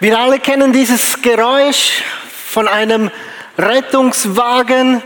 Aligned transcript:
Wir 0.00 0.16
alle 0.16 0.38
kennen 0.38 0.72
dieses 0.72 1.22
Geräusch 1.22 2.04
von 2.48 2.68
einem 2.68 3.10
Rettungswagen. 3.58 5.02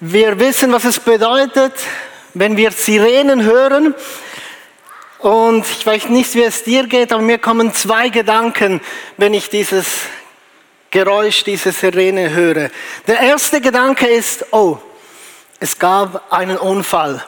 Wir 0.00 0.40
wissen, 0.40 0.72
was 0.72 0.84
es 0.84 0.98
bedeutet, 0.98 1.72
wenn 2.34 2.56
wir 2.56 2.72
Sirenen 2.72 3.44
hören. 3.44 3.94
Und 5.20 5.64
ich 5.64 5.86
weiß 5.86 6.08
nicht, 6.08 6.34
wie 6.34 6.42
es 6.42 6.64
dir 6.64 6.88
geht, 6.88 7.12
aber 7.12 7.22
mir 7.22 7.38
kommen 7.38 7.72
zwei 7.74 8.08
Gedanken, 8.08 8.80
wenn 9.18 9.34
ich 9.34 9.50
dieses 9.50 9.86
Geräusch, 10.90 11.44
diese 11.44 11.70
Sirene 11.70 12.30
höre. 12.30 12.70
Der 13.06 13.20
erste 13.20 13.60
Gedanke 13.60 14.08
ist, 14.08 14.46
oh, 14.50 14.78
es 15.60 15.78
gab 15.78 16.32
einen 16.32 16.56
Unfall. 16.56 17.24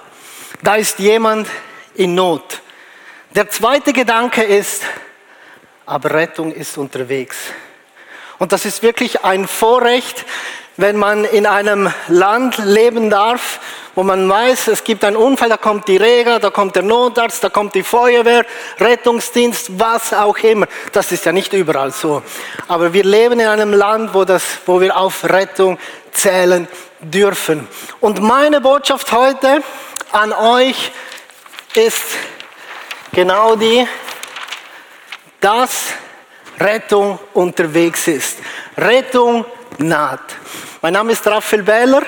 Da 0.60 0.74
ist 0.74 0.98
jemand 0.98 1.46
in 1.94 2.16
Not. 2.16 2.62
Der 3.36 3.48
zweite 3.48 3.92
Gedanke 3.92 4.42
ist, 4.42 4.82
aber 5.86 6.10
Rettung 6.10 6.52
ist 6.52 6.76
unterwegs. 6.76 7.36
Und 8.38 8.52
das 8.52 8.64
ist 8.64 8.82
wirklich 8.82 9.24
ein 9.24 9.46
Vorrecht, 9.46 10.26
wenn 10.76 10.96
man 10.96 11.24
in 11.24 11.46
einem 11.46 11.90
Land 12.08 12.58
leben 12.58 13.08
darf, 13.08 13.60
wo 13.94 14.02
man 14.02 14.28
weiß, 14.28 14.68
es 14.68 14.84
gibt 14.84 15.04
einen 15.04 15.16
Unfall, 15.16 15.48
da 15.48 15.56
kommt 15.56 15.88
die 15.88 15.96
Rega, 15.96 16.38
da 16.38 16.50
kommt 16.50 16.76
der 16.76 16.82
Notarzt, 16.82 17.42
da 17.42 17.48
kommt 17.48 17.74
die 17.74 17.82
Feuerwehr, 17.82 18.44
Rettungsdienst, 18.78 19.78
was 19.78 20.12
auch 20.12 20.36
immer. 20.38 20.66
Das 20.92 21.12
ist 21.12 21.24
ja 21.24 21.32
nicht 21.32 21.54
überall 21.54 21.92
so. 21.92 22.22
Aber 22.68 22.92
wir 22.92 23.04
leben 23.04 23.40
in 23.40 23.46
einem 23.46 23.72
Land, 23.72 24.12
wo, 24.12 24.24
das, 24.24 24.42
wo 24.66 24.82
wir 24.82 24.98
auf 24.98 25.24
Rettung 25.24 25.78
zählen 26.12 26.68
dürfen. 27.00 27.66
Und 28.00 28.20
meine 28.20 28.60
Botschaft 28.60 29.12
heute 29.12 29.62
an 30.12 30.34
euch 30.34 30.92
ist 31.74 32.04
genau 33.12 33.56
die, 33.56 33.86
dass 35.40 35.94
Rettung 36.58 37.18
unterwegs 37.34 38.08
ist. 38.08 38.38
Rettung 38.76 39.44
naht. 39.78 40.20
Mein 40.82 40.94
Name 40.94 41.12
ist 41.12 41.26
Raphael 41.26 41.62
Bähler. 41.62 42.02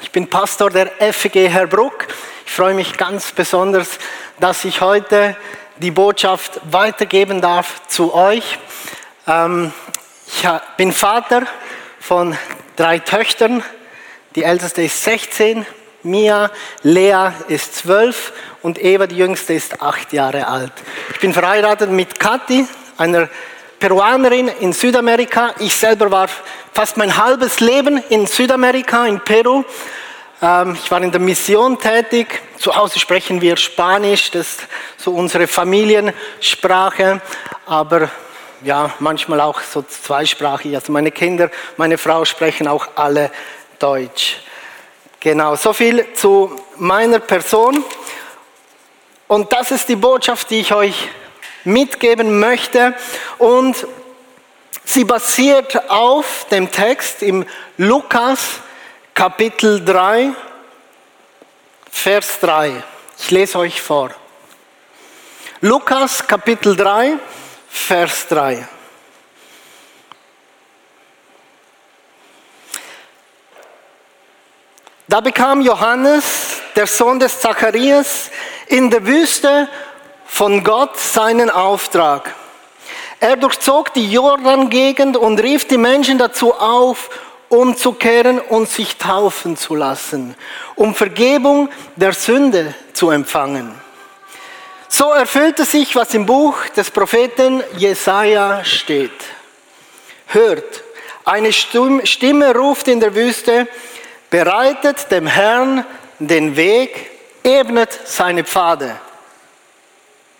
Ich 0.00 0.10
bin 0.10 0.28
Pastor 0.28 0.70
der 0.70 0.90
FG 1.12 1.48
Herbruck. 1.48 2.08
Ich 2.44 2.52
freue 2.52 2.74
mich 2.74 2.96
ganz 2.96 3.32
besonders, 3.32 3.98
dass 4.40 4.64
ich 4.64 4.80
heute 4.80 5.36
die 5.76 5.90
Botschaft 5.90 6.60
weitergeben 6.70 7.40
darf 7.40 7.86
zu 7.88 8.14
euch. 8.14 8.58
Ähm, 9.26 9.72
ich 10.26 10.48
bin 10.76 10.92
Vater 10.92 11.44
von 12.00 12.36
drei 12.76 12.98
Töchtern. 12.98 13.62
Die 14.34 14.44
älteste 14.44 14.82
ist 14.82 15.02
16, 15.04 15.66
Mia, 16.02 16.50
Lea 16.82 17.30
ist 17.48 17.76
12 17.76 18.32
und 18.62 18.82
Eva, 18.82 19.06
die 19.06 19.16
jüngste, 19.16 19.54
ist 19.54 19.80
acht 19.82 20.12
Jahre 20.12 20.46
alt. 20.46 20.72
Ich 21.12 21.20
bin 21.20 21.32
verheiratet 21.32 21.90
mit 21.90 22.18
Kathi, 22.18 22.66
einer 22.96 23.28
Peruanerin 23.78 24.48
in 24.60 24.72
Südamerika. 24.72 25.54
Ich 25.58 25.74
selber 25.74 26.10
war 26.10 26.28
fast 26.72 26.96
mein 26.96 27.16
halbes 27.16 27.60
Leben 27.60 28.02
in 28.08 28.26
Südamerika, 28.26 29.06
in 29.06 29.18
Peru. 29.20 29.64
Ähm, 30.40 30.76
ich 30.80 30.90
war 30.90 31.02
in 31.02 31.10
der 31.10 31.20
Mission 31.20 31.78
tätig. 31.78 32.40
Zu 32.58 32.74
Hause 32.76 33.00
sprechen 33.00 33.40
wir 33.40 33.56
Spanisch, 33.56 34.30
das 34.30 34.46
ist 34.46 34.60
so 34.96 35.12
unsere 35.12 35.48
Familiensprache. 35.48 37.20
Aber 37.66 38.08
ja, 38.62 38.90
manchmal 39.00 39.40
auch 39.40 39.60
so 39.60 39.82
zweisprachig. 39.82 40.74
Also 40.74 40.92
meine 40.92 41.10
Kinder, 41.10 41.50
meine 41.76 41.98
Frau 41.98 42.24
sprechen 42.24 42.68
auch 42.68 42.86
alle 42.94 43.30
Deutsch. 43.80 44.36
Genau, 45.18 45.54
so 45.56 45.72
viel 45.72 46.12
zu 46.14 46.56
meiner 46.78 47.18
Person. 47.20 47.84
Und 49.32 49.50
das 49.50 49.70
ist 49.70 49.88
die 49.88 49.96
Botschaft, 49.96 50.50
die 50.50 50.60
ich 50.60 50.74
euch 50.74 51.08
mitgeben 51.64 52.38
möchte. 52.38 52.94
Und 53.38 53.86
sie 54.84 55.04
basiert 55.04 55.88
auf 55.88 56.44
dem 56.50 56.70
Text 56.70 57.22
im 57.22 57.46
Lukas 57.78 58.60
Kapitel 59.14 59.82
3, 59.82 60.32
Vers 61.90 62.40
3. 62.40 62.82
Ich 63.20 63.30
lese 63.30 63.58
euch 63.58 63.80
vor. 63.80 64.10
Lukas 65.62 66.26
Kapitel 66.26 66.76
3, 66.76 67.14
Vers 67.70 68.26
3. 68.28 68.68
Da 75.08 75.22
bekam 75.22 75.62
Johannes, 75.62 76.60
der 76.76 76.86
Sohn 76.86 77.18
des 77.18 77.40
Zacharias, 77.40 78.30
in 78.72 78.88
der 78.88 79.06
Wüste 79.06 79.68
von 80.24 80.64
Gott 80.64 80.98
seinen 80.98 81.50
Auftrag. 81.50 82.34
Er 83.20 83.36
durchzog 83.36 83.92
die 83.92 84.10
Jordan-Gegend 84.10 85.18
und 85.18 85.38
rief 85.42 85.68
die 85.68 85.76
Menschen 85.76 86.16
dazu 86.16 86.54
auf, 86.54 87.10
umzukehren 87.50 88.40
und 88.40 88.70
sich 88.70 88.96
taufen 88.96 89.58
zu 89.58 89.74
lassen, 89.74 90.34
um 90.74 90.94
Vergebung 90.94 91.68
der 91.96 92.14
Sünde 92.14 92.74
zu 92.94 93.10
empfangen. 93.10 93.74
So 94.88 95.10
erfüllte 95.10 95.66
sich, 95.66 95.94
was 95.94 96.14
im 96.14 96.24
Buch 96.24 96.66
des 96.74 96.90
Propheten 96.90 97.62
Jesaja 97.76 98.64
steht. 98.64 99.10
Hört, 100.28 100.82
eine 101.26 101.52
Stimme 101.52 102.54
ruft 102.54 102.88
in 102.88 103.00
der 103.00 103.14
Wüste, 103.14 103.68
bereitet 104.30 105.10
dem 105.10 105.26
Herrn 105.26 105.84
den 106.18 106.56
Weg, 106.56 107.11
ebnet 107.44 108.00
seine 108.04 108.44
Pfade. 108.44 108.96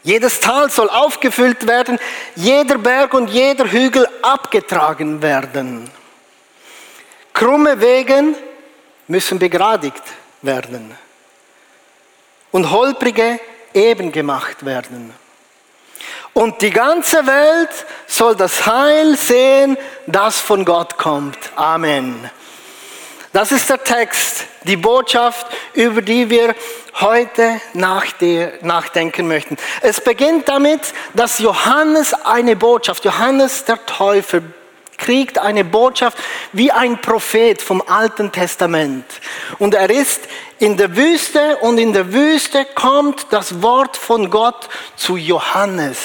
Jedes 0.05 0.41
Tal 0.41 0.71
soll 0.71 0.91
aufgefüllt 0.91 1.67
werden, 1.67 1.99
jeder 2.35 2.79
Berg 2.79 3.15
und 3.15 3.29
jeder 3.29 3.71
Hügel 3.71 4.09
abgetragen 4.21 5.23
werden. 5.23 5.89
Krumme 7.33 7.81
Wegen 7.81 8.35
müssen 9.07 9.39
begradigt 9.39 10.03
werden 10.43 10.97
und 12.51 12.71
holprige 12.71 13.39
eben 13.73 14.11
gemacht 14.11 14.65
werden. 14.65 15.15
Und 16.35 16.63
die 16.63 16.71
ganze 16.71 17.27
Welt 17.27 17.87
soll 18.07 18.35
das 18.35 18.67
Heil 18.67 19.17
sehen, 19.17 19.77
das 20.07 20.41
von 20.41 20.65
Gott 20.65 20.97
kommt. 20.97 21.39
Amen. 21.57 22.31
Das 23.33 23.51
ist 23.51 23.71
der 23.71 23.83
Text, 23.83 24.45
die 24.65 24.77
Botschaft, 24.77 25.47
über 25.73 26.03
die 26.03 26.29
wir 26.29 26.55
heute 27.01 27.63
nachdenken 27.73 29.27
möchten. 29.27 29.57
Es 29.81 30.03
beginnt 30.03 30.51
damit, 30.51 30.81
dass 31.15 31.39
Johannes 31.39 32.13
eine 32.13 32.57
Botschaft, 32.57 33.07
Johannes 33.07 33.65
der 33.65 33.85
Täufer, 33.87 34.43
kriegt 34.99 35.39
eine 35.39 35.65
Botschaft 35.65 36.19
wie 36.53 36.71
ein 36.71 37.01
Prophet 37.01 37.61
vom 37.63 37.83
Alten 37.87 38.31
Testament. 38.31 39.07
Und 39.59 39.75
er 39.75 39.89
ist 39.89 40.21
in 40.59 40.77
der 40.77 40.95
Wüste 40.95 41.57
und 41.57 41.79
in 41.79 41.95
der 41.95 42.13
Wüste 42.13 42.67
kommt 42.75 43.27
das 43.31 43.63
Wort 43.63 43.97
von 43.97 44.31
Gott 44.31 44.69
zu 44.95 45.17
Johannes. 45.17 45.99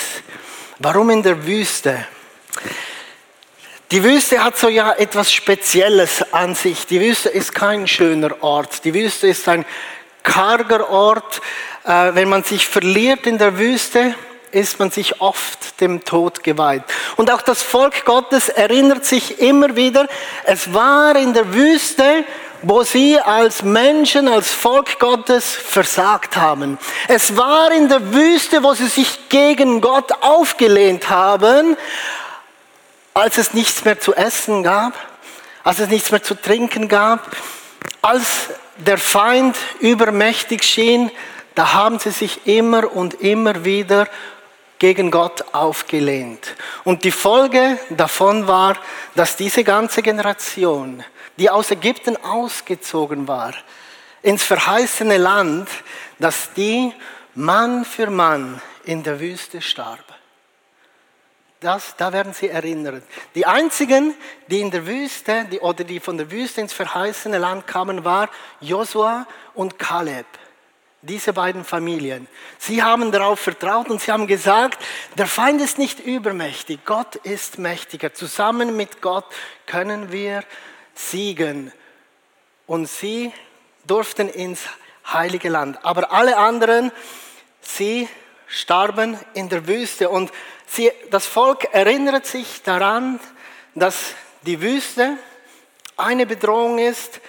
Warum 0.80 1.10
in 1.10 1.24
der 1.24 1.46
Wüste? 1.46 2.08
Die 3.92 4.04
Wüste 4.04 4.44
hat 4.44 4.58
so 4.58 4.68
ja 4.68 4.92
etwas 4.92 5.32
Spezielles 5.32 6.34
an 6.34 6.56
sich. 6.56 6.88
Die 6.88 7.00
Wüste 7.00 7.30
ist 7.30 7.56
kein 7.56 7.88
schöner 7.88 8.44
Ort. 8.44 8.84
Die 8.84 8.94
Wüste 8.94 9.28
ist 9.28 9.48
ein 9.48 9.66
karger 10.24 10.90
Ort. 10.90 11.40
Äh, 11.86 12.14
wenn 12.14 12.28
man 12.28 12.44
sich 12.44 12.68
verliert 12.68 13.26
in 13.26 13.38
der 13.38 13.58
Wüste, 13.58 14.14
ist 14.52 14.80
man 14.80 14.92
sich 14.92 15.22
oft 15.22 15.80
dem 15.80 16.04
Tod 16.04 16.44
geweiht. 16.44 16.84
Und 17.16 17.32
auch 17.32 17.42
das 17.42 17.64
Volk 17.64 18.04
Gottes 18.04 18.50
erinnert 18.50 19.06
sich 19.06 19.40
immer 19.40 19.78
wieder, 19.78 20.08
es 20.44 20.74
war 20.74 21.16
in 21.16 21.34
der 21.34 21.54
Wüste, 21.54 22.26
wo 22.64 22.84
sie 22.84 23.18
als 23.18 23.64
Menschen, 23.64 24.28
als 24.28 24.52
Volk 24.52 25.00
Gottes 25.00 25.46
versagt 25.46 26.36
haben. 26.36 26.78
Es 27.08 27.38
war 27.38 27.72
in 27.72 27.88
der 27.88 28.14
Wüste, 28.14 28.64
wo 28.64 28.74
sie 28.74 28.88
sich 28.88 29.30
gegen 29.30 29.80
Gott 29.80 30.12
aufgelehnt 30.20 31.10
haben 31.10 31.78
als 33.18 33.40
es 33.40 33.56
nichts 33.56 33.84
mehr 33.84 34.00
zu 34.00 34.14
essen 34.14 34.62
gab, 34.62 34.94
als 35.64 35.80
es 35.80 35.90
nichts 35.90 36.12
mehr 36.12 36.22
zu 36.22 36.36
trinken 36.36 36.88
gab, 36.88 37.36
als 38.04 38.50
der 38.78 39.00
Feind 39.00 39.58
übermächtig 39.80 40.64
schien, 40.64 41.10
da 41.56 41.74
haben 41.74 41.98
sie 41.98 42.12
sich 42.12 42.46
immer 42.46 42.96
und 42.96 43.16
immer 43.16 43.66
wieder 43.66 44.08
gegen 44.78 45.10
Gott 45.10 45.44
aufgelehnt. 45.54 46.56
Und 46.84 47.04
die 47.04 47.12
Folge 47.12 47.80
davon 47.90 48.48
war, 48.48 48.78
dass 49.16 49.36
diese 49.36 49.64
ganze 49.64 50.04
Generation, 50.04 51.04
die 51.38 51.50
aus 51.50 51.72
Ägypten 51.72 52.18
ausgezogen 52.18 53.28
war, 53.28 53.56
ins 54.22 54.44
verheißene 54.44 55.18
Land, 55.18 55.70
dass 56.20 56.54
die 56.54 56.94
Mann 57.34 57.84
für 57.84 58.12
Mann 58.12 58.62
in 58.84 59.02
der 59.02 59.20
Wüste 59.20 59.60
starb. 59.60 60.07
Das, 61.60 61.96
da 61.98 62.14
werden 62.14 62.34
sie 62.34 62.50
erinnert. 62.50 63.04
Die 63.34 63.48
einzigen, 63.48 64.14
die 64.48 64.62
in 64.62 64.70
der 64.70 64.86
Wüste 64.86 65.46
die, 65.52 65.60
oder 65.60 65.84
die 65.84 66.00
von 66.00 66.18
der 66.18 66.30
Wüste 66.30 66.62
ins 66.62 66.74
verheißene 66.74 67.40
Land 67.40 67.66
kamen, 67.66 68.06
war 68.06 68.30
Josua 68.62 69.26
und 69.56 69.80
Kaleb. 69.80 70.28
Diese 71.02 71.34
beiden 71.34 71.64
Familien. 71.64 72.28
Sie 72.60 72.84
haben 72.84 73.12
darauf 73.12 73.40
vertraut 73.40 73.90
und 73.90 74.02
sie 74.02 74.12
haben 74.12 74.28
gesagt, 74.28 74.84
der 75.18 75.26
Feind 75.26 75.62
ist 75.62 75.80
nicht 75.80 76.00
übermächtig, 76.00 76.82
Gott 76.86 77.16
ist 77.16 77.58
mächtiger. 77.58 78.14
Zusammen 78.14 78.76
mit 78.76 79.02
Gott 79.02 79.26
können 79.66 80.12
wir 80.12 80.44
siegen. 80.94 81.72
Und 82.68 82.88
sie 82.88 83.32
durften 83.86 84.30
ins 84.30 84.62
heilige 85.06 85.50
Land. 85.50 85.84
Aber 85.84 86.12
alle 86.12 86.38
anderen, 86.38 86.92
sie 87.62 88.10
starben 88.48 89.18
in 89.34 89.50
der 89.50 89.68
Wüste. 89.68 90.10
Und 90.10 90.32
sie, 90.68 90.92
das 91.10 91.26
Volk 91.26 91.74
erinnert 91.74 92.26
sich 92.26 92.62
daran, 92.64 93.20
dass 93.76 94.14
die 94.44 94.62
Wüste 94.62 95.18
eine 95.98 96.26
Bedrohung 96.26 96.78
ist, 96.78 97.20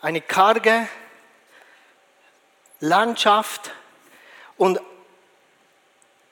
eine 0.00 0.20
karge 0.20 0.88
Landschaft. 2.80 3.72
Und 4.56 4.80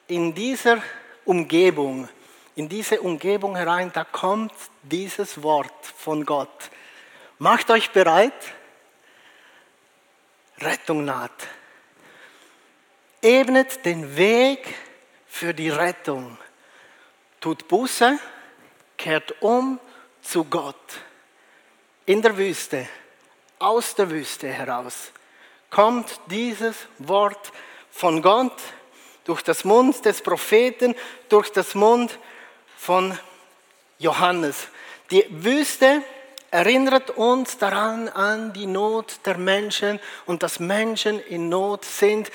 in 0.07 0.35
dieser 0.35 0.83
Umgebung, 1.25 2.09
in 2.57 2.69
diese 2.69 3.01
Umgebung 3.01 3.57
herein, 3.57 3.93
da 3.93 4.05
kommt 4.05 4.53
dieses 4.83 5.43
Wort 5.43 5.87
von 5.97 6.25
Gott. 6.27 6.71
Macht 7.39 7.71
euch 7.71 7.91
bereit, 7.91 8.35
Rettung 10.59 11.05
naht. 11.05 11.49
Ebnet 13.23 13.85
den 13.85 14.17
Weg 14.17 14.75
für 15.27 15.55
die 15.55 15.71
Rettung. 15.71 16.37
Tut 17.41 17.67
Buße, 17.69 18.19
kehrt 18.99 19.35
um 19.41 19.81
zu 20.21 20.45
Gott. 20.45 20.77
In 22.05 22.21
der 22.21 22.37
Wüste, 22.37 22.87
aus 23.59 23.95
der 23.95 24.11
Wüste 24.11 24.49
heraus, 24.49 25.11
kommt 25.71 26.21
dieses 26.27 26.77
Wort 26.99 27.51
von 27.91 28.21
Gott 28.21 28.59
durch 29.25 29.43
das 29.43 29.65
Mund 29.65 30.05
des 30.05 30.21
Propheten, 30.21 30.95
durch 31.29 31.51
das 31.51 31.75
Mund 31.75 32.19
von 32.77 33.19
Johannes. 33.99 34.69
Die 35.11 35.25
Wüste 35.31 36.03
erinnert 36.51 37.11
uns 37.11 37.57
daran 37.57 38.09
an 38.09 38.53
die 38.53 38.67
Not 38.67 39.21
der 39.25 39.39
Menschen 39.39 39.99
und 40.27 40.43
dass 40.43 40.61
Menschen 40.61 41.21
in 41.21 41.49
Not 41.49 41.85
sind, 41.85 42.31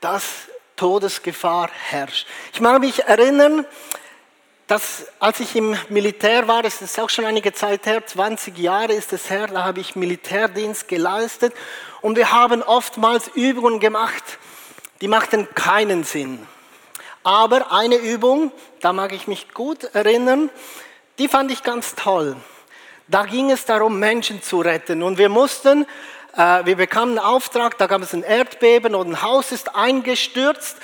dass 0.00 0.48
Todesgefahr 0.76 1.70
herrscht. 1.72 2.26
Ich 2.52 2.60
mag 2.60 2.80
mich 2.80 3.04
erinnern, 3.04 3.66
dass 4.70 5.06
als 5.18 5.40
ich 5.40 5.56
im 5.56 5.76
Militär 5.88 6.46
war, 6.46 6.62
das 6.62 6.80
ist 6.80 7.00
auch 7.00 7.10
schon 7.10 7.24
einige 7.24 7.52
Zeit 7.52 7.86
her, 7.86 8.06
20 8.06 8.56
Jahre 8.56 8.92
ist 8.92 9.12
es 9.12 9.28
her, 9.28 9.48
da 9.48 9.64
habe 9.64 9.80
ich 9.80 9.96
Militärdienst 9.96 10.86
geleistet 10.86 11.52
und 12.02 12.16
wir 12.16 12.30
haben 12.30 12.62
oftmals 12.62 13.26
Übungen 13.34 13.80
gemacht, 13.80 14.22
die 15.00 15.08
machten 15.08 15.52
keinen 15.56 16.04
Sinn. 16.04 16.46
Aber 17.24 17.72
eine 17.72 17.96
Übung, 17.96 18.52
da 18.80 18.92
mag 18.92 19.12
ich 19.12 19.26
mich 19.26 19.52
gut 19.54 19.82
erinnern, 19.92 20.50
die 21.18 21.26
fand 21.26 21.50
ich 21.50 21.64
ganz 21.64 21.96
toll. 21.96 22.36
Da 23.08 23.24
ging 23.24 23.50
es 23.50 23.64
darum, 23.64 23.98
Menschen 23.98 24.40
zu 24.40 24.60
retten. 24.60 25.02
Und 25.02 25.18
wir 25.18 25.30
mussten, 25.30 25.84
äh, 26.36 26.64
wir 26.64 26.76
bekamen 26.76 27.18
einen 27.18 27.26
Auftrag, 27.26 27.76
da 27.76 27.88
gab 27.88 28.02
es 28.02 28.14
ein 28.14 28.22
Erdbeben 28.22 28.94
und 28.94 29.08
ein 29.08 29.22
Haus 29.22 29.50
ist 29.50 29.74
eingestürzt 29.74 30.76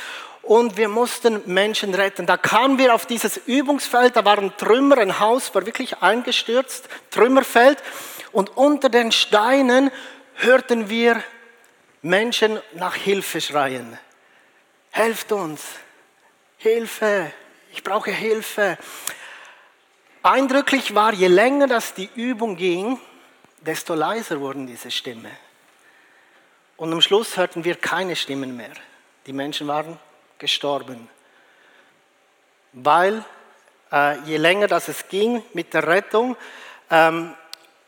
und 0.46 0.76
wir 0.76 0.88
mussten 0.88 1.42
Menschen 1.46 1.92
retten. 1.94 2.24
Da 2.24 2.36
kamen 2.36 2.78
wir 2.78 2.94
auf 2.94 3.04
dieses 3.04 3.36
Übungsfeld, 3.36 4.14
da 4.14 4.24
waren 4.24 4.56
Trümmer, 4.56 4.98
ein 4.98 5.18
Haus 5.18 5.52
war 5.54 5.66
wirklich 5.66 5.98
eingestürzt, 6.02 6.88
Trümmerfeld. 7.10 7.82
Und 8.32 8.56
unter 8.56 8.88
den 8.88 9.10
Steinen 9.12 9.90
hörten 10.34 10.88
wir 10.88 11.22
Menschen 12.02 12.60
nach 12.74 12.94
Hilfe 12.94 13.40
schreien. 13.40 13.98
Helft 14.90 15.32
uns, 15.32 15.62
Hilfe, 16.58 17.32
ich 17.72 17.82
brauche 17.82 18.12
Hilfe. 18.12 18.78
Eindrücklich 20.22 20.94
war, 20.94 21.12
je 21.12 21.28
länger 21.28 21.66
das 21.66 21.94
die 21.94 22.08
Übung 22.14 22.56
ging, 22.56 23.00
desto 23.60 23.94
leiser 23.94 24.40
wurden 24.40 24.66
diese 24.66 24.90
Stimmen. 24.92 25.30
Und 26.76 26.92
am 26.92 27.00
Schluss 27.00 27.36
hörten 27.36 27.64
wir 27.64 27.74
keine 27.74 28.14
Stimmen 28.14 28.56
mehr. 28.56 28.72
Die 29.26 29.32
Menschen 29.32 29.66
waren 29.66 29.98
gestorben. 30.38 31.08
Weil 32.72 33.24
äh, 33.92 34.18
je 34.20 34.36
länger 34.36 34.66
das 34.66 34.88
es 34.88 35.08
ging 35.08 35.42
mit 35.52 35.74
der 35.74 35.86
Rettung, 35.86 36.36
ähm, 36.90 37.34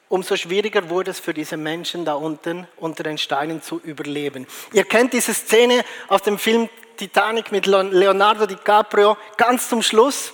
umso 0.08 0.36
schwieriger 0.36 0.88
wurde 0.88 1.10
es 1.10 1.20
für 1.20 1.34
diese 1.34 1.56
Menschen 1.56 2.04
da 2.04 2.14
unten 2.14 2.66
unter 2.76 3.02
den 3.02 3.18
Steinen 3.18 3.62
zu 3.62 3.80
überleben. 3.80 4.46
Ihr 4.72 4.84
kennt 4.84 5.12
diese 5.12 5.34
Szene 5.34 5.84
aus 6.08 6.22
dem 6.22 6.38
Film 6.38 6.68
Titanic 6.96 7.52
mit 7.52 7.66
Leonardo 7.66 8.46
DiCaprio 8.46 9.16
ganz 9.36 9.68
zum 9.68 9.82
Schluss. 9.82 10.32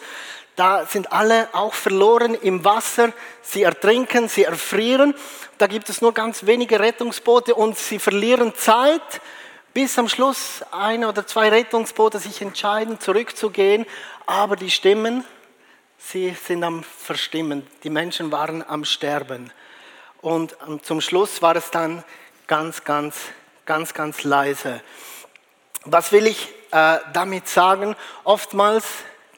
Da 0.56 0.86
sind 0.86 1.10
alle 1.12 1.48
auch 1.52 1.74
verloren 1.74 2.34
im 2.34 2.64
Wasser. 2.64 3.12
Sie 3.42 3.64
ertrinken, 3.64 4.28
sie 4.28 4.44
erfrieren. 4.44 5.14
Da 5.58 5.66
gibt 5.66 5.88
es 5.88 6.00
nur 6.00 6.14
ganz 6.14 6.46
wenige 6.46 6.78
Rettungsboote 6.78 7.54
und 7.54 7.76
sie 7.76 7.98
verlieren 7.98 8.54
Zeit, 8.54 9.20
bis 9.74 9.98
am 9.98 10.08
Schluss 10.08 10.62
ein 10.70 11.04
oder 11.04 11.26
zwei 11.26 11.48
Rettungsboote 11.48 12.20
sich 12.20 12.40
entscheiden, 12.40 13.00
zurückzugehen. 13.00 13.84
Aber 14.24 14.54
die 14.54 14.70
Stimmen, 14.70 15.24
sie 15.98 16.30
sind 16.30 16.62
am 16.62 16.84
Verstimmen. 16.84 17.66
Die 17.82 17.90
Menschen 17.90 18.30
waren 18.30 18.66
am 18.66 18.84
Sterben. 18.84 19.52
Und 20.22 20.56
zum 20.82 21.00
Schluss 21.00 21.42
war 21.42 21.56
es 21.56 21.70
dann 21.70 22.04
ganz, 22.46 22.84
ganz, 22.84 23.16
ganz, 23.66 23.92
ganz 23.92 24.22
leise. 24.22 24.80
Was 25.84 26.12
will 26.12 26.28
ich 26.28 26.48
äh, 26.70 26.98
damit 27.12 27.48
sagen? 27.48 27.96
Oftmals 28.22 28.84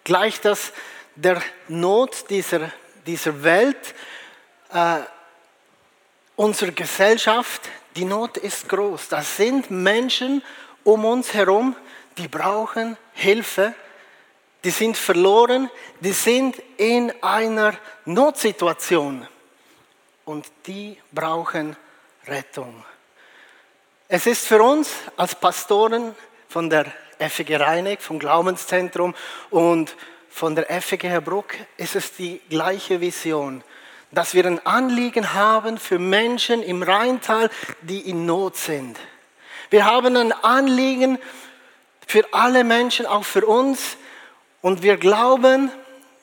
gleicht 0.05 0.45
das 0.45 0.73
der 1.17 1.43
Not 1.67 2.29
dieser, 2.29 2.71
dieser 3.07 3.43
Welt, 3.43 3.95
äh, 4.73 4.99
unserer 6.37 6.73
Gesellschaft, 6.73 7.63
die 7.97 8.05
Not 8.05 8.37
ist 8.37 8.69
groß. 8.69 9.09
Das 9.09 9.37
sind 9.37 9.71
Menschen 9.71 10.43
um 10.85 11.05
uns 11.05 11.35
herum, 11.35 11.75
die 12.19 12.29
brauchen 12.29 12.97
Hilfe, 13.15 13.75
die 14.63 14.71
sind 14.71 14.97
verloren, 14.97 15.71
die 16.01 16.13
sind 16.13 16.63
in 16.77 17.13
einer 17.23 17.75
Notsituation 18.05 19.27
und 20.25 20.47
die 20.67 20.99
brauchen 21.13 21.77
Rettung. 22.27 22.85
Es 24.09 24.27
ist 24.27 24.47
für 24.47 24.63
uns 24.63 24.91
als 25.17 25.35
Pastoren 25.35 26.15
von 26.49 26.71
der 26.71 26.87
FG 27.19 27.57
Reinig, 27.57 28.01
vom 28.03 28.19
Glaubenszentrum 28.19 29.15
und 29.51 29.97
von 30.29 30.55
der 30.55 30.71
FG 30.83 31.09
Herbruck 31.09 31.55
ist 31.77 31.97
es 31.97 32.15
die 32.15 32.41
gleiche 32.51 33.01
Vision, 33.01 33.65
dass 34.11 34.35
wir 34.35 34.47
ein 34.47 34.65
Anliegen 34.65 35.35
haben 35.35 35.79
für 35.79 35.99
Menschen 35.99 36.63
im 36.63 36.83
Rheintal, 36.83 37.51
die 37.83 38.09
in 38.09 38.27
Not 38.27 38.57
sind. 38.57 38.99
Wir 39.71 39.85
haben 39.85 40.17
ein 40.17 40.33
Anliegen 40.33 41.19
für 42.07 42.25
alle 42.33 42.65
Menschen, 42.65 43.07
auch 43.07 43.25
für 43.25 43.45
uns. 43.45 43.97
Und 44.63 44.83
wir 44.83 44.97
glauben, 44.97 45.71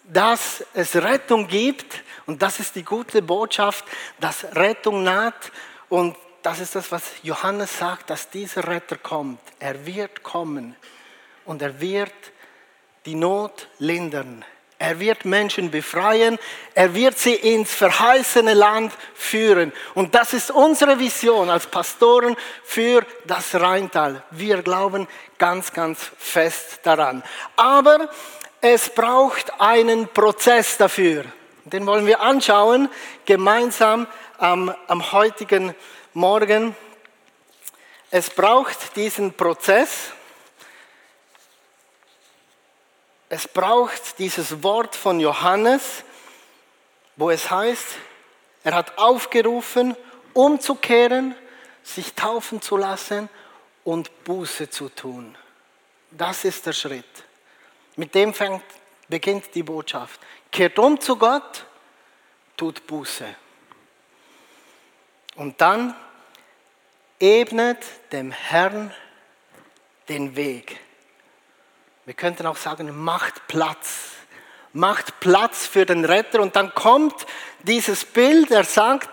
dass 0.05 0.63
es 0.73 0.95
Rettung 0.95 1.47
gibt. 1.47 2.03
Und 2.25 2.41
das 2.41 2.59
ist 2.59 2.75
die 2.75 2.83
gute 2.83 3.21
Botschaft, 3.21 3.85
dass 4.19 4.45
Rettung 4.55 5.03
naht. 5.03 5.51
Und 5.89 6.15
das 6.41 6.59
ist 6.59 6.75
das, 6.75 6.91
was 6.91 7.03
Johannes 7.21 7.77
sagt, 7.77 8.09
dass 8.09 8.29
dieser 8.29 8.67
Retter 8.67 8.97
kommt. 8.97 9.39
Er 9.59 9.85
wird 9.85 10.23
kommen. 10.23 10.75
Und 11.45 11.61
er 11.61 11.79
wird 11.79 12.13
die 13.05 13.15
Not 13.15 13.67
lindern. 13.79 14.45
Er 14.83 14.99
wird 14.99 15.23
Menschen 15.23 15.71
befreien. 15.71 16.37
Er 16.75 16.93
wird 16.93 17.17
sie 17.17 17.35
ins 17.35 17.73
verheißene 17.73 18.53
Land 18.53 18.91
führen. 19.15 19.71
Und 19.93 20.13
das 20.13 20.33
ist 20.33 20.51
unsere 20.51 20.99
Vision 20.99 21.49
als 21.49 21.67
Pastoren 21.67 22.35
für 22.65 23.05
das 23.23 23.55
Rheintal. 23.55 24.23
Wir 24.31 24.61
glauben 24.61 25.07
ganz, 25.37 25.71
ganz 25.71 26.11
fest 26.17 26.81
daran. 26.83 27.23
Aber 27.55 28.09
es 28.59 28.89
braucht 28.89 29.57
einen 29.57 30.09
Prozess 30.09 30.75
dafür. 30.75 31.23
Den 31.63 31.85
wollen 31.85 32.05
wir 32.05 32.19
anschauen, 32.19 32.89
gemeinsam 33.25 34.05
am, 34.37 34.75
am 34.87 35.13
heutigen 35.13 35.73
Morgen. 36.13 36.75
Es 38.11 38.29
braucht 38.29 38.97
diesen 38.97 39.31
Prozess. 39.31 40.11
Es 43.33 43.47
braucht 43.47 44.19
dieses 44.19 44.61
Wort 44.61 44.95
von 44.95 45.19
Johannes, 45.19 46.03
wo 47.15 47.31
es 47.31 47.49
heißt, 47.49 47.87
er 48.63 48.75
hat 48.75 48.99
aufgerufen, 48.99 49.97
umzukehren, 50.33 51.35
sich 51.81 52.13
taufen 52.13 52.61
zu 52.61 52.77
lassen 52.77 53.29
und 53.83 54.23
Buße 54.23 54.69
zu 54.69 54.87
tun. 54.87 55.35
Das 56.11 56.45
ist 56.45 56.67
der 56.67 56.73
Schritt. 56.73 57.23
Mit 57.95 58.13
dem 58.13 58.35
fängt, 58.35 58.63
beginnt 59.09 59.55
die 59.55 59.63
Botschaft. 59.63 60.19
Kehrt 60.51 60.77
um 60.77 61.01
zu 61.01 61.15
Gott, 61.15 61.65
tut 62.55 62.85
Buße. 62.85 63.35
Und 65.37 65.59
dann 65.59 65.95
ebnet 67.19 67.83
dem 68.11 68.31
Herrn 68.31 68.93
den 70.07 70.35
Weg. 70.35 70.82
Wir 72.05 72.13
könnten 72.13 72.45
auch 72.45 72.57
sagen, 72.57 72.93
macht 73.03 73.47
Platz. 73.47 74.11
Macht 74.73 75.19
Platz 75.19 75.65
für 75.65 75.85
den 75.85 76.03
Retter. 76.03 76.41
Und 76.41 76.55
dann 76.55 76.73
kommt 76.73 77.25
dieses 77.63 78.03
Bild, 78.03 78.51
er 78.51 78.65
sagt, 78.65 79.09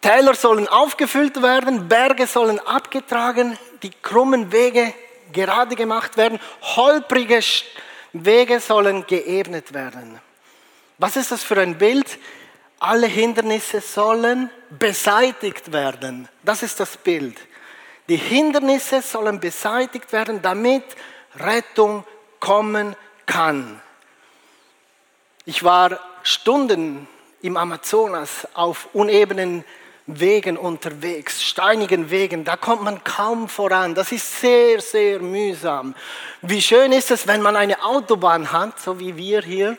Täler 0.00 0.34
sollen 0.34 0.68
aufgefüllt 0.68 1.42
werden, 1.42 1.88
Berge 1.88 2.26
sollen 2.26 2.60
abgetragen, 2.60 3.58
die 3.82 3.90
krummen 3.90 4.52
Wege 4.52 4.92
gerade 5.32 5.76
gemacht 5.76 6.16
werden, 6.16 6.38
holprige 6.60 7.40
Wege 8.12 8.60
sollen 8.60 9.06
geebnet 9.06 9.72
werden. 9.72 10.20
Was 10.98 11.16
ist 11.16 11.32
das 11.32 11.42
für 11.42 11.60
ein 11.60 11.78
Bild? 11.78 12.18
Alle 12.78 13.06
Hindernisse 13.06 13.80
sollen 13.80 14.50
beseitigt 14.70 15.72
werden. 15.72 16.28
Das 16.42 16.62
ist 16.62 16.78
das 16.80 16.96
Bild. 16.96 17.38
Die 18.08 18.16
Hindernisse 18.16 19.00
sollen 19.00 19.40
beseitigt 19.40 20.12
werden, 20.12 20.42
damit 20.42 20.84
Rettung 21.36 22.04
kommen 22.40 22.96
kann. 23.26 23.80
Ich 25.46 25.62
war 25.62 25.98
Stunden 26.22 27.06
im 27.42 27.56
Amazonas 27.56 28.48
auf 28.54 28.88
unebenen 28.94 29.64
Wegen 30.06 30.58
unterwegs, 30.58 31.42
steinigen 31.42 32.10
Wegen, 32.10 32.44
da 32.44 32.58
kommt 32.58 32.82
man 32.82 33.02
kaum 33.04 33.48
voran. 33.48 33.94
Das 33.94 34.12
ist 34.12 34.40
sehr, 34.40 34.80
sehr 34.82 35.18
mühsam. 35.20 35.94
Wie 36.42 36.60
schön 36.60 36.92
ist 36.92 37.10
es, 37.10 37.26
wenn 37.26 37.40
man 37.40 37.56
eine 37.56 37.82
Autobahn 37.82 38.52
hat, 38.52 38.78
so 38.78 39.00
wie 39.00 39.16
wir 39.16 39.40
hier, 39.40 39.78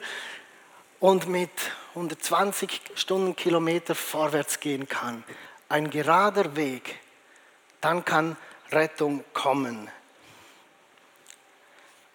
und 1.00 1.28
mit 1.28 1.52
120 1.90 2.82
Stundenkilometer 2.96 3.94
vorwärts 3.94 4.60
gehen 4.60 4.90
kann. 4.90 5.24
Ein 5.70 5.92
gerader 5.92 6.56
Weg. 6.56 7.00
Dann 7.80 8.04
kann 8.04 8.36
Rettung 8.72 9.24
kommen. 9.32 9.90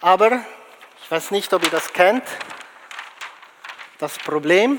Aber, 0.00 0.44
ich 1.02 1.10
weiß 1.10 1.30
nicht, 1.30 1.52
ob 1.52 1.62
ihr 1.62 1.70
das 1.70 1.92
kennt, 1.92 2.24
das 3.98 4.16
Problem, 4.18 4.78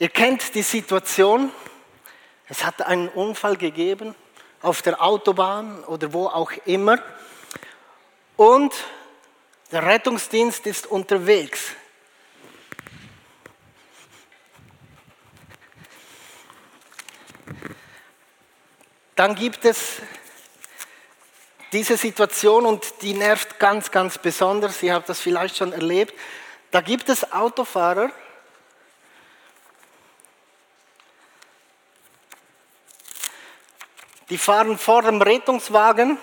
Ihr 0.00 0.08
kennt 0.08 0.54
die 0.54 0.62
Situation. 0.62 1.52
Es 2.48 2.64
hat 2.64 2.80
einen 2.80 3.10
Unfall 3.10 3.58
gegeben 3.58 4.14
auf 4.62 4.80
der 4.80 5.02
Autobahn 5.02 5.84
oder 5.84 6.14
wo 6.14 6.26
auch 6.26 6.52
immer. 6.64 6.98
Und 8.38 8.72
der 9.70 9.84
Rettungsdienst 9.84 10.66
ist 10.66 10.86
unterwegs. 10.86 11.76
Dann 19.20 19.34
gibt 19.34 19.66
es 19.66 19.96
diese 21.72 21.98
Situation 21.98 22.64
und 22.64 23.02
die 23.02 23.12
nervt 23.12 23.58
ganz, 23.58 23.90
ganz 23.90 24.16
besonders. 24.16 24.82
Ihr 24.82 24.94
habt 24.94 25.10
das 25.10 25.20
vielleicht 25.20 25.58
schon 25.58 25.74
erlebt. 25.74 26.14
Da 26.70 26.80
gibt 26.80 27.10
es 27.10 27.30
Autofahrer, 27.30 28.10
die 34.30 34.38
fahren 34.38 34.78
vor 34.78 35.02
dem 35.02 35.20
Rettungswagen, 35.20 36.16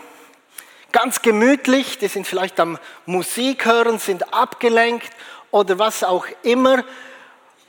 ganz 0.91 1.21
gemütlich, 1.21 1.99
die 1.99 2.07
sind 2.07 2.25
vielleicht 2.25 2.59
am 2.59 2.79
Musik 3.05 3.65
hören, 3.65 3.99
sind 3.99 4.33
abgelenkt 4.33 5.11
oder 5.51 5.77
was 5.77 6.03
auch 6.03 6.25
immer. 6.41 6.83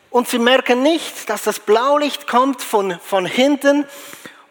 Und 0.09 0.27
sie 0.27 0.39
merken 0.39 0.83
nicht, 0.83 1.29
dass 1.29 1.43
das 1.43 1.61
Blaulicht 1.61 2.27
kommt 2.27 2.63
von, 2.63 2.99
von 3.01 3.27
hinten 3.27 3.87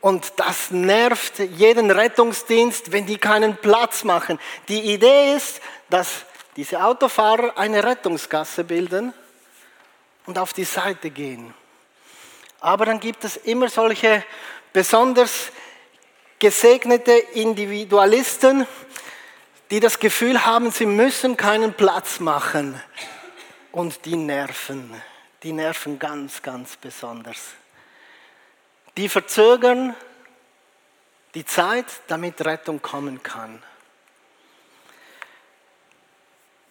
und 0.07 0.31
das 0.37 0.71
nervt 0.71 1.39
jeden 1.39 1.91
Rettungsdienst, 1.91 2.93
wenn 2.93 3.05
die 3.05 3.17
keinen 3.17 3.57
Platz 3.57 4.05
machen. 4.05 4.39
Die 4.69 4.93
Idee 4.93 5.35
ist, 5.35 5.59
dass 5.89 6.23
diese 6.55 6.81
Autofahrer 6.81 7.57
eine 7.57 7.83
Rettungsgasse 7.83 8.63
bilden 8.63 9.13
und 10.25 10.37
auf 10.37 10.53
die 10.53 10.63
Seite 10.63 11.09
gehen. 11.09 11.53
Aber 12.61 12.85
dann 12.85 13.01
gibt 13.01 13.25
es 13.25 13.35
immer 13.35 13.67
solche 13.67 14.23
besonders 14.71 15.51
gesegnete 16.39 17.11
Individualisten, 17.11 18.65
die 19.71 19.81
das 19.81 19.99
Gefühl 19.99 20.45
haben, 20.45 20.71
sie 20.71 20.85
müssen 20.85 21.35
keinen 21.35 21.73
Platz 21.73 22.21
machen. 22.21 22.81
Und 23.73 24.05
die 24.05 24.15
nerven, 24.15 24.89
die 25.43 25.51
nerven 25.51 25.99
ganz, 25.99 26.41
ganz 26.41 26.77
besonders. 26.77 27.39
Die 28.97 29.09
verzögern 29.09 29.95
die 31.35 31.45
Zeit, 31.45 31.85
damit 32.07 32.43
Rettung 32.43 32.81
kommen 32.81 33.21
kann. 33.21 33.61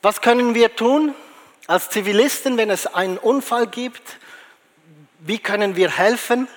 Was 0.02 0.20
können 0.20 0.54
wir 0.54 0.74
tun 0.74 1.14
als 1.68 1.88
Zivilisten, 1.88 2.56
wenn 2.56 2.70
es 2.70 2.86
einen 2.86 3.16
Unfall 3.16 3.68
gibt? 3.68 4.18
Wie 5.20 5.38
können 5.38 5.76
wir 5.76 5.90
helfen? 5.96 6.48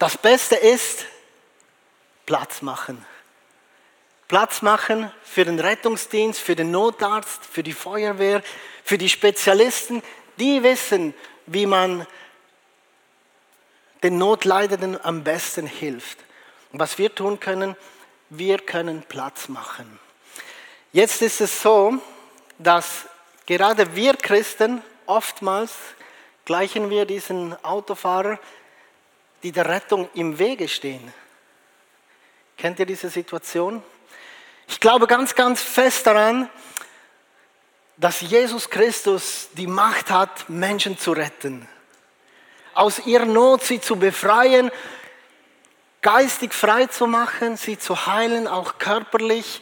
Das 0.00 0.18
Beste 0.18 0.56
ist, 0.56 1.06
Platz 2.26 2.60
machen. 2.60 3.04
Platz 4.26 4.62
machen 4.62 5.12
für 5.22 5.44
den 5.44 5.60
Rettungsdienst, 5.60 6.40
für 6.40 6.56
den 6.56 6.72
Notarzt, 6.72 7.44
für 7.44 7.62
die 7.62 7.72
Feuerwehr, 7.72 8.42
für 8.82 8.98
die 8.98 9.08
Spezialisten. 9.08 10.02
Die 10.38 10.62
wissen, 10.64 11.14
wie 11.46 11.66
man 11.66 12.06
den 14.02 14.18
Notleidenden 14.18 15.02
am 15.04 15.24
besten 15.24 15.66
hilft. 15.66 16.18
Und 16.72 16.80
was 16.80 16.98
wir 16.98 17.14
tun 17.14 17.40
können, 17.40 17.76
wir 18.30 18.58
können 18.58 19.02
Platz 19.02 19.48
machen. 19.48 19.98
Jetzt 20.92 21.22
ist 21.22 21.40
es 21.40 21.62
so, 21.62 21.98
dass 22.58 23.06
gerade 23.46 23.94
wir 23.94 24.14
Christen 24.14 24.82
oftmals 25.06 25.72
gleichen 26.44 26.90
wir 26.90 27.04
diesen 27.04 27.54
Autofahrer, 27.64 28.38
die 29.42 29.52
der 29.52 29.68
Rettung 29.68 30.08
im 30.14 30.38
Wege 30.38 30.68
stehen. 30.68 31.12
Kennt 32.56 32.78
ihr 32.78 32.86
diese 32.86 33.08
Situation? 33.08 33.82
Ich 34.68 34.80
glaube 34.80 35.06
ganz, 35.06 35.34
ganz 35.34 35.62
fest 35.62 36.06
daran, 36.06 36.48
dass 37.96 38.20
Jesus 38.20 38.70
Christus 38.70 39.48
die 39.52 39.66
Macht 39.66 40.10
hat, 40.10 40.48
Menschen 40.48 40.98
zu 40.98 41.12
retten, 41.12 41.68
aus 42.74 43.06
ihrer 43.06 43.26
Not 43.26 43.62
sie 43.62 43.80
zu 43.80 43.96
befreien, 43.96 44.70
geistig 46.00 46.52
frei 46.52 46.86
zu 46.86 47.06
machen, 47.06 47.56
sie 47.56 47.78
zu 47.78 48.06
heilen, 48.06 48.46
auch 48.48 48.78
körperlich, 48.78 49.60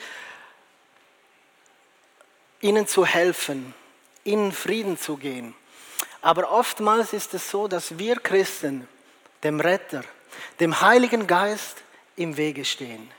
ihnen 2.60 2.86
zu 2.86 3.06
helfen, 3.06 3.74
ihnen 4.24 4.52
Frieden 4.52 4.98
zu 4.98 5.16
geben. 5.16 5.54
Aber 6.22 6.50
oftmals 6.50 7.12
ist 7.12 7.34
es 7.34 7.50
so, 7.50 7.68
dass 7.68 7.98
wir 7.98 8.16
Christen 8.16 8.86
dem 9.42 9.60
Retter, 9.60 10.02
dem 10.58 10.80
Heiligen 10.80 11.26
Geist, 11.26 11.78
im 12.16 12.36
Wege 12.36 12.64
stehen. 12.66 13.10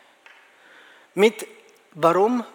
Mit, 1.15 1.47
warum? 1.93 2.45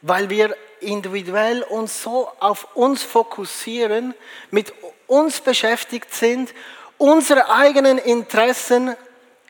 Weil 0.00 0.30
wir 0.30 0.56
individuell 0.80 1.62
uns 1.62 2.02
so 2.02 2.30
auf 2.40 2.74
uns 2.74 3.02
fokussieren, 3.02 4.14
mit 4.50 4.72
uns 5.06 5.40
beschäftigt 5.40 6.14
sind, 6.14 6.54
unsere 6.98 7.50
eigenen 7.50 7.98
Interessen 7.98 8.96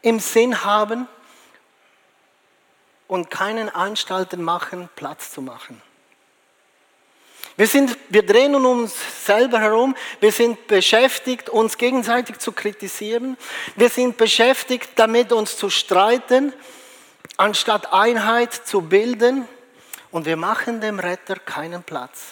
im 0.02 0.20
Sinn 0.20 0.64
haben 0.64 1.08
und 3.06 3.30
keinen 3.30 3.68
Anstalten 3.68 4.42
machen, 4.42 4.88
Platz 4.96 5.32
zu 5.32 5.42
machen. 5.42 5.80
Wir, 7.56 7.68
sind, 7.68 7.96
wir 8.08 8.26
drehen 8.26 8.56
uns 8.56 8.94
selber 9.25 9.61
herum, 9.61 9.94
wir 10.18 10.32
sind 10.32 10.66
beschäftigt, 10.66 11.49
uns 11.49 11.78
gegenseitig 11.78 12.38
zu 12.38 12.50
kritisieren, 12.50 13.37
wir 13.76 13.88
sind 13.88 14.16
beschäftigt 14.16 14.90
damit, 14.96 15.30
uns 15.32 15.56
zu 15.56 15.70
streiten, 15.70 16.52
anstatt 17.37 17.92
Einheit 17.92 18.52
zu 18.52 18.80
bilden 18.80 19.46
und 20.11 20.26
wir 20.26 20.37
machen 20.37 20.80
dem 20.80 20.99
Retter 20.99 21.37
keinen 21.37 21.84
Platz. 21.84 22.23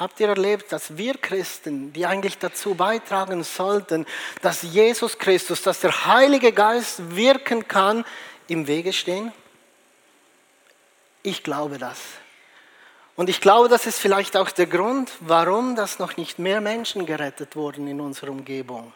Habt 0.00 0.18
ihr 0.18 0.30
erlebt, 0.30 0.72
dass 0.72 0.96
wir 0.96 1.18
Christen, 1.18 1.92
die 1.92 2.06
eigentlich 2.06 2.38
dazu 2.38 2.74
beitragen 2.74 3.44
sollten, 3.44 4.06
dass 4.40 4.62
Jesus 4.62 5.18
Christus, 5.18 5.60
dass 5.60 5.80
der 5.80 6.06
Heilige 6.06 6.52
Geist 6.52 7.14
wirken 7.14 7.68
kann, 7.68 8.06
im 8.48 8.66
Wege 8.66 8.94
stehen? 8.94 9.30
Ich 11.22 11.42
glaube 11.42 11.76
das. 11.76 11.98
Und 13.14 13.28
ich 13.28 13.42
glaube, 13.42 13.68
das 13.68 13.84
ist 13.84 13.98
vielleicht 13.98 14.38
auch 14.38 14.50
der 14.50 14.64
Grund, 14.64 15.12
warum 15.20 15.76
das 15.76 15.98
noch 15.98 16.16
nicht 16.16 16.38
mehr 16.38 16.62
Menschen 16.62 17.04
gerettet 17.04 17.54
wurden 17.54 17.86
in 17.86 18.00
unserer 18.00 18.30
Umgebung. 18.30 18.94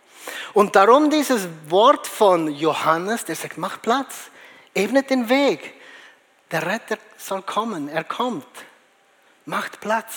Und 0.54 0.74
darum 0.74 1.10
dieses 1.10 1.48
Wort 1.68 2.06
von 2.06 2.48
Johannes, 2.48 3.26
der 3.26 3.36
sagt, 3.36 3.58
mach 3.58 3.82
Platz, 3.82 4.30
ebnet 4.72 5.10
den 5.10 5.28
Weg. 5.28 5.74
Der 6.50 6.64
Retter 6.64 6.96
soll 7.18 7.42
kommen, 7.42 7.90
er 7.90 8.04
kommt. 8.04 8.46
Macht 9.44 9.80
Platz. 9.80 10.14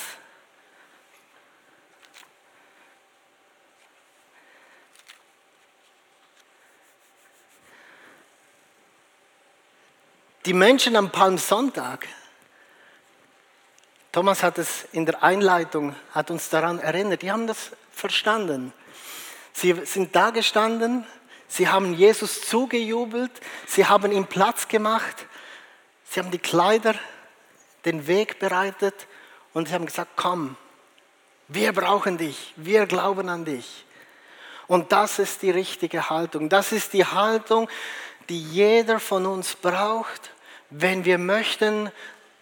Die 10.48 10.54
Menschen 10.54 10.96
am 10.96 11.12
Palmsonntag, 11.12 12.08
Thomas 14.13 14.44
hat 14.44 14.58
es 14.58 14.86
in 14.94 15.06
der 15.06 15.22
Einleitung, 15.22 15.94
hat 16.13 16.32
uns 16.32 16.48
daran 16.48 16.80
erinnert, 16.80 17.22
die 17.22 17.34
haben 17.34 17.48
das 17.48 17.72
verstanden. 17.92 18.72
Sie 19.51 19.74
sind 19.84 20.16
da 20.16 20.30
gestanden, 20.30 21.06
sie 21.50 21.68
haben 21.68 21.94
Jesus 21.94 22.48
zugejubelt, 22.48 23.32
sie 23.66 23.88
haben 23.88 24.13
ihm 24.13 24.25
Platz 24.25 24.70
gemacht, 24.70 25.25
sie 26.06 26.22
haben 26.22 26.32
die 26.32 26.39
Kleider, 26.39 26.96
den 27.84 28.08
Weg 28.08 28.39
bereitet 28.39 28.96
und 29.54 29.68
sie 29.68 29.74
haben 29.74 29.86
gesagt, 29.86 30.12
komm, 30.16 30.56
wir 31.50 31.74
brauchen 31.74 32.18
dich, 32.18 32.54
wir 32.56 32.86
glauben 32.86 33.27
an 33.27 33.44
dich. 33.44 33.84
Und 34.68 34.94
das 34.94 35.20
ist 35.20 35.42
die 35.42 35.51
richtige 35.51 36.10
Haltung. 36.10 36.48
Das 36.48 36.72
ist 36.72 36.94
die 36.94 37.04
Haltung, 37.04 37.68
die 38.30 38.42
jeder 38.42 39.01
von 39.01 39.25
uns 39.25 39.54
braucht, 39.54 40.32
wenn 40.70 41.06
wir 41.06 41.18
möchten, 41.18 41.92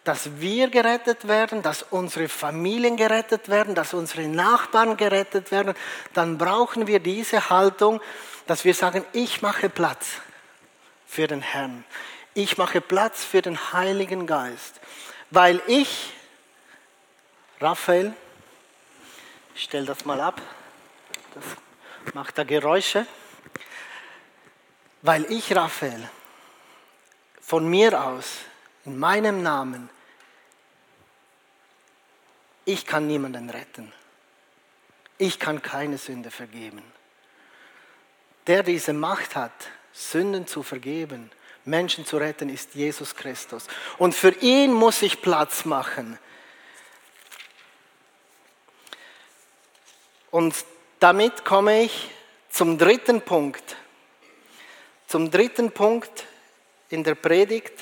dass 0.03 0.39
wir 0.39 0.70
gerettet 0.70 1.27
werden, 1.27 1.63
dass 1.63 1.84
unsere 1.84 2.29
Familien 2.29 2.96
gerettet 2.96 3.50
werden, 3.50 3.74
dass 3.74 3.94
unsere 3.94 4.27
Nachbarn 4.27 4.98
gerettet 4.98 5.51
werden, 5.51 5.74
dann 6.13 6.38
brauchen 6.38 6.88
wir 6.88 7.00
diese 7.00 7.50
Haltung, 7.50 8.00
dass 8.46 8.65
wir 8.65 8.75
sagen, 8.75 9.03
ich 9.13 9.41
mache 9.41 9.67
Platz 9.70 10.08
für 11.08 11.27
den 11.27 11.41
Herrn. 11.41 11.84
Ich 12.36 12.58
mache 12.58 12.82
Platz 12.82 13.24
für 13.24 13.41
den 13.41 13.74
Heiligen 13.74 14.27
Geist. 14.27 14.79
Weil 15.32 15.62
ich, 15.65 16.13
Raphael, 17.60 18.13
stell 19.55 19.86
das 19.86 20.05
mal 20.05 20.22
ab, 20.22 20.39
das 21.34 22.13
macht 22.13 22.38
da 22.38 22.44
Geräusche. 22.44 23.08
Weil 25.01 25.25
ich, 25.32 25.55
Raphael, 25.55 26.10
von 27.45 27.69
mir 27.69 28.03
aus, 28.03 28.39
in 28.85 28.97
meinem 28.97 29.43
Namen, 29.43 29.87
ich 32.65 32.87
kann 32.87 33.05
niemanden 33.05 33.51
retten. 33.51 33.93
Ich 35.19 35.39
kann 35.39 35.61
keine 35.61 35.99
Sünde 35.99 36.31
vergeben. 36.31 36.81
Der 38.47 38.63
diese 38.63 38.93
Macht 38.93 39.35
hat, 39.35 39.51
Sünden 39.93 40.47
zu 40.47 40.63
vergeben, 40.63 41.29
Menschen 41.65 42.05
zu 42.05 42.17
retten, 42.17 42.49
ist 42.49 42.73
Jesus 42.73 43.15
Christus. 43.15 43.67
Und 43.99 44.15
für 44.15 44.31
ihn 44.41 44.73
muss 44.73 45.03
ich 45.03 45.21
Platz 45.21 45.65
machen. 45.65 46.17
Und 50.31 50.55
damit 50.99 51.45
komme 51.45 51.83
ich 51.83 52.09
zum 52.49 52.79
dritten 52.79 53.21
Punkt. 53.21 53.77
Zum 55.07 55.29
dritten 55.29 55.72
Punkt 55.72 56.25
in 56.89 57.03
der 57.03 57.15
Predigt. 57.15 57.74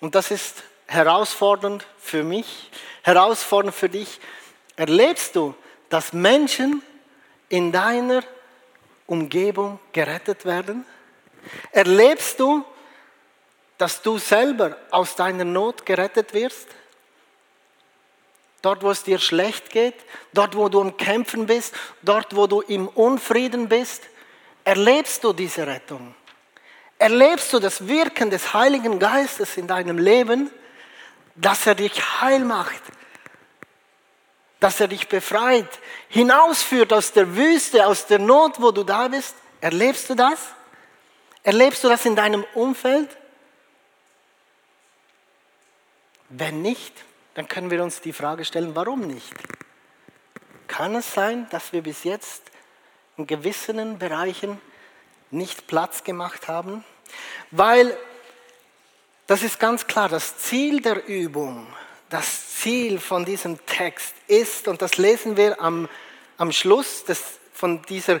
Und 0.00 0.14
das 0.14 0.30
ist 0.30 0.62
herausfordernd 0.86 1.86
für 1.98 2.22
mich, 2.22 2.70
herausfordernd 3.02 3.74
für 3.74 3.88
dich. 3.88 4.20
Erlebst 4.76 5.36
du, 5.36 5.54
dass 5.88 6.12
Menschen 6.12 6.82
in 7.48 7.72
deiner 7.72 8.22
Umgebung 9.06 9.78
gerettet 9.92 10.44
werden? 10.44 10.84
Erlebst 11.72 12.40
du, 12.40 12.64
dass 13.78 14.02
du 14.02 14.18
selber 14.18 14.76
aus 14.90 15.14
deiner 15.14 15.44
Not 15.44 15.86
gerettet 15.86 16.34
wirst? 16.34 16.68
Dort, 18.62 18.82
wo 18.82 18.90
es 18.90 19.04
dir 19.04 19.18
schlecht 19.18 19.70
geht, 19.70 19.94
dort, 20.32 20.56
wo 20.56 20.68
du 20.68 20.80
am 20.80 20.96
Kämpfen 20.96 21.46
bist, 21.46 21.74
dort, 22.02 22.34
wo 22.34 22.46
du 22.46 22.62
im 22.62 22.88
Unfrieden 22.88 23.68
bist, 23.68 24.02
erlebst 24.64 25.22
du 25.22 25.32
diese 25.32 25.66
Rettung. 25.66 26.14
Erlebst 26.98 27.52
du 27.52 27.58
das 27.58 27.86
Wirken 27.86 28.30
des 28.30 28.54
Heiligen 28.54 28.98
Geistes 28.98 29.56
in 29.56 29.66
deinem 29.66 29.98
Leben, 29.98 30.50
dass 31.34 31.66
er 31.66 31.74
dich 31.74 32.20
heil 32.20 32.40
macht, 32.40 32.82
dass 34.60 34.80
er 34.80 34.88
dich 34.88 35.08
befreit, 35.08 35.68
hinausführt 36.08 36.92
aus 36.92 37.12
der 37.12 37.36
Wüste, 37.36 37.86
aus 37.86 38.06
der 38.06 38.18
Not, 38.18 38.60
wo 38.60 38.70
du 38.70 38.82
da 38.82 39.08
bist? 39.08 39.34
Erlebst 39.60 40.08
du 40.08 40.14
das? 40.14 40.38
Erlebst 41.42 41.84
du 41.84 41.88
das 41.88 42.04
in 42.06 42.16
deinem 42.16 42.44
Umfeld? 42.54 43.10
Wenn 46.30 46.62
nicht, 46.62 46.94
dann 47.34 47.46
können 47.46 47.70
wir 47.70 47.82
uns 47.82 48.00
die 48.00 48.12
Frage 48.14 48.44
stellen, 48.44 48.74
warum 48.74 49.06
nicht? 49.06 49.32
Kann 50.66 50.94
es 50.94 51.12
sein, 51.12 51.46
dass 51.50 51.72
wir 51.72 51.82
bis 51.82 52.04
jetzt 52.04 52.42
in 53.16 53.26
gewissen 53.26 53.98
Bereichen 53.98 54.60
nicht 55.30 55.66
Platz 55.66 56.04
gemacht 56.04 56.48
haben? 56.48 56.84
Weil 57.50 57.96
das 59.26 59.42
ist 59.42 59.58
ganz 59.58 59.86
klar, 59.86 60.08
das 60.08 60.38
Ziel 60.38 60.80
der 60.80 61.06
Übung, 61.08 61.66
das 62.10 62.56
Ziel 62.56 63.00
von 63.00 63.24
diesem 63.24 63.64
Text 63.66 64.14
ist, 64.28 64.68
und 64.68 64.82
das 64.82 64.98
lesen 64.98 65.36
wir 65.36 65.60
am, 65.60 65.88
am 66.38 66.52
Schluss 66.52 67.04
des, 67.04 67.22
von 67.52 67.82
dieser 67.82 68.20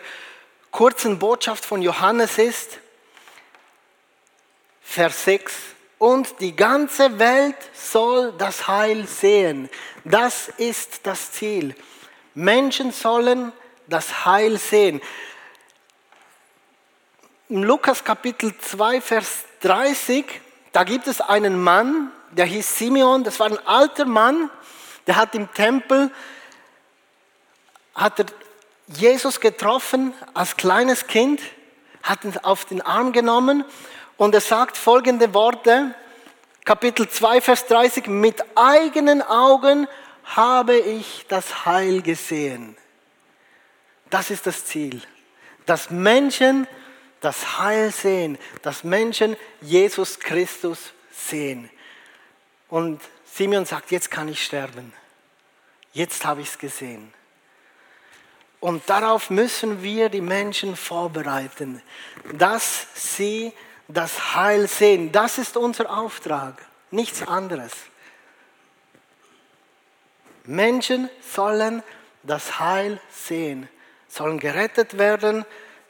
kurzen 0.70 1.18
Botschaft 1.18 1.64
von 1.64 1.80
Johannes 1.80 2.38
ist, 2.38 2.78
Vers 4.82 5.24
6, 5.24 5.54
und 5.98 6.40
die 6.40 6.54
ganze 6.54 7.18
Welt 7.18 7.56
soll 7.72 8.32
das 8.36 8.68
Heil 8.68 9.06
sehen. 9.06 9.70
Das 10.04 10.48
ist 10.58 11.00
das 11.04 11.32
Ziel. 11.32 11.74
Menschen 12.34 12.92
sollen 12.92 13.52
das 13.86 14.26
Heil 14.26 14.58
sehen. 14.58 15.00
Im 17.48 17.62
Lukas 17.62 18.02
Kapitel 18.02 18.58
2, 18.58 19.00
Vers 19.00 19.44
30, 19.60 20.24
da 20.72 20.82
gibt 20.82 21.06
es 21.06 21.20
einen 21.20 21.62
Mann, 21.62 22.10
der 22.32 22.44
hieß 22.44 22.76
Simeon, 22.76 23.22
das 23.22 23.38
war 23.38 23.46
ein 23.46 23.64
alter 23.68 24.04
Mann, 24.04 24.50
der 25.06 25.14
hat 25.14 25.32
im 25.36 25.48
Tempel, 25.54 26.10
hat 27.94 28.18
er 28.18 28.26
Jesus 28.88 29.38
getroffen 29.38 30.12
als 30.34 30.56
kleines 30.56 31.06
Kind, 31.06 31.40
hat 32.02 32.24
ihn 32.24 32.36
auf 32.38 32.64
den 32.64 32.82
Arm 32.82 33.12
genommen 33.12 33.64
und 34.16 34.34
er 34.34 34.40
sagt 34.40 34.76
folgende 34.76 35.32
Worte, 35.32 35.94
Kapitel 36.64 37.08
2, 37.08 37.40
Vers 37.40 37.66
30, 37.68 38.08
mit 38.08 38.42
eigenen 38.56 39.22
Augen 39.22 39.86
habe 40.24 40.76
ich 40.76 41.26
das 41.28 41.64
Heil 41.64 42.02
gesehen. 42.02 42.76
Das 44.10 44.32
ist 44.32 44.48
das 44.48 44.64
Ziel, 44.64 45.00
dass 45.64 45.90
Menschen 45.90 46.66
das 47.20 47.58
Heil 47.58 47.90
sehen, 47.92 48.38
dass 48.62 48.84
Menschen 48.84 49.36
Jesus 49.60 50.20
Christus 50.20 50.92
sehen. 51.10 51.70
Und 52.68 53.00
Simeon 53.24 53.64
sagt, 53.64 53.90
jetzt 53.90 54.10
kann 54.10 54.28
ich 54.28 54.44
sterben. 54.44 54.92
Jetzt 55.92 56.24
habe 56.24 56.42
ich 56.42 56.48
es 56.48 56.58
gesehen. 56.58 57.12
Und 58.60 58.88
darauf 58.88 59.30
müssen 59.30 59.82
wir 59.82 60.08
die 60.08 60.20
Menschen 60.20 60.76
vorbereiten, 60.76 61.82
dass 62.34 62.86
sie 62.94 63.52
das 63.88 64.34
Heil 64.34 64.66
sehen. 64.68 65.12
Das 65.12 65.38
ist 65.38 65.56
unser 65.56 65.90
Auftrag, 65.96 66.60
nichts 66.90 67.22
anderes. 67.22 67.72
Menschen 70.44 71.10
sollen 71.20 71.82
das 72.22 72.58
Heil 72.58 73.00
sehen, 73.10 73.68
sollen 74.08 74.38
gerettet 74.38 74.98
werden, 74.98 75.44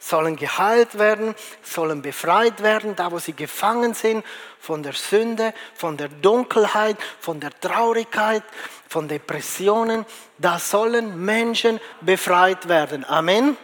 sollen 0.07 0.35
geheilt 0.35 0.97
werden, 0.97 1.35
sollen 1.61 2.01
befreit 2.01 2.63
werden, 2.63 2.95
da 2.95 3.11
wo 3.11 3.19
sie 3.19 3.33
gefangen 3.33 3.93
sind 3.93 4.25
von 4.59 4.81
der 4.81 4.93
Sünde, 4.93 5.53
von 5.75 5.97
der 5.97 6.07
Dunkelheit, 6.07 6.97
von 7.19 7.39
der 7.39 7.57
Traurigkeit, 7.59 8.43
von 8.87 9.07
Depressionen. 9.07 10.05
Da 10.37 10.59
sollen 10.59 11.23
Menschen 11.23 11.79
befreit 12.01 12.69
werden. 12.69 13.03
Amen. 13.05 13.57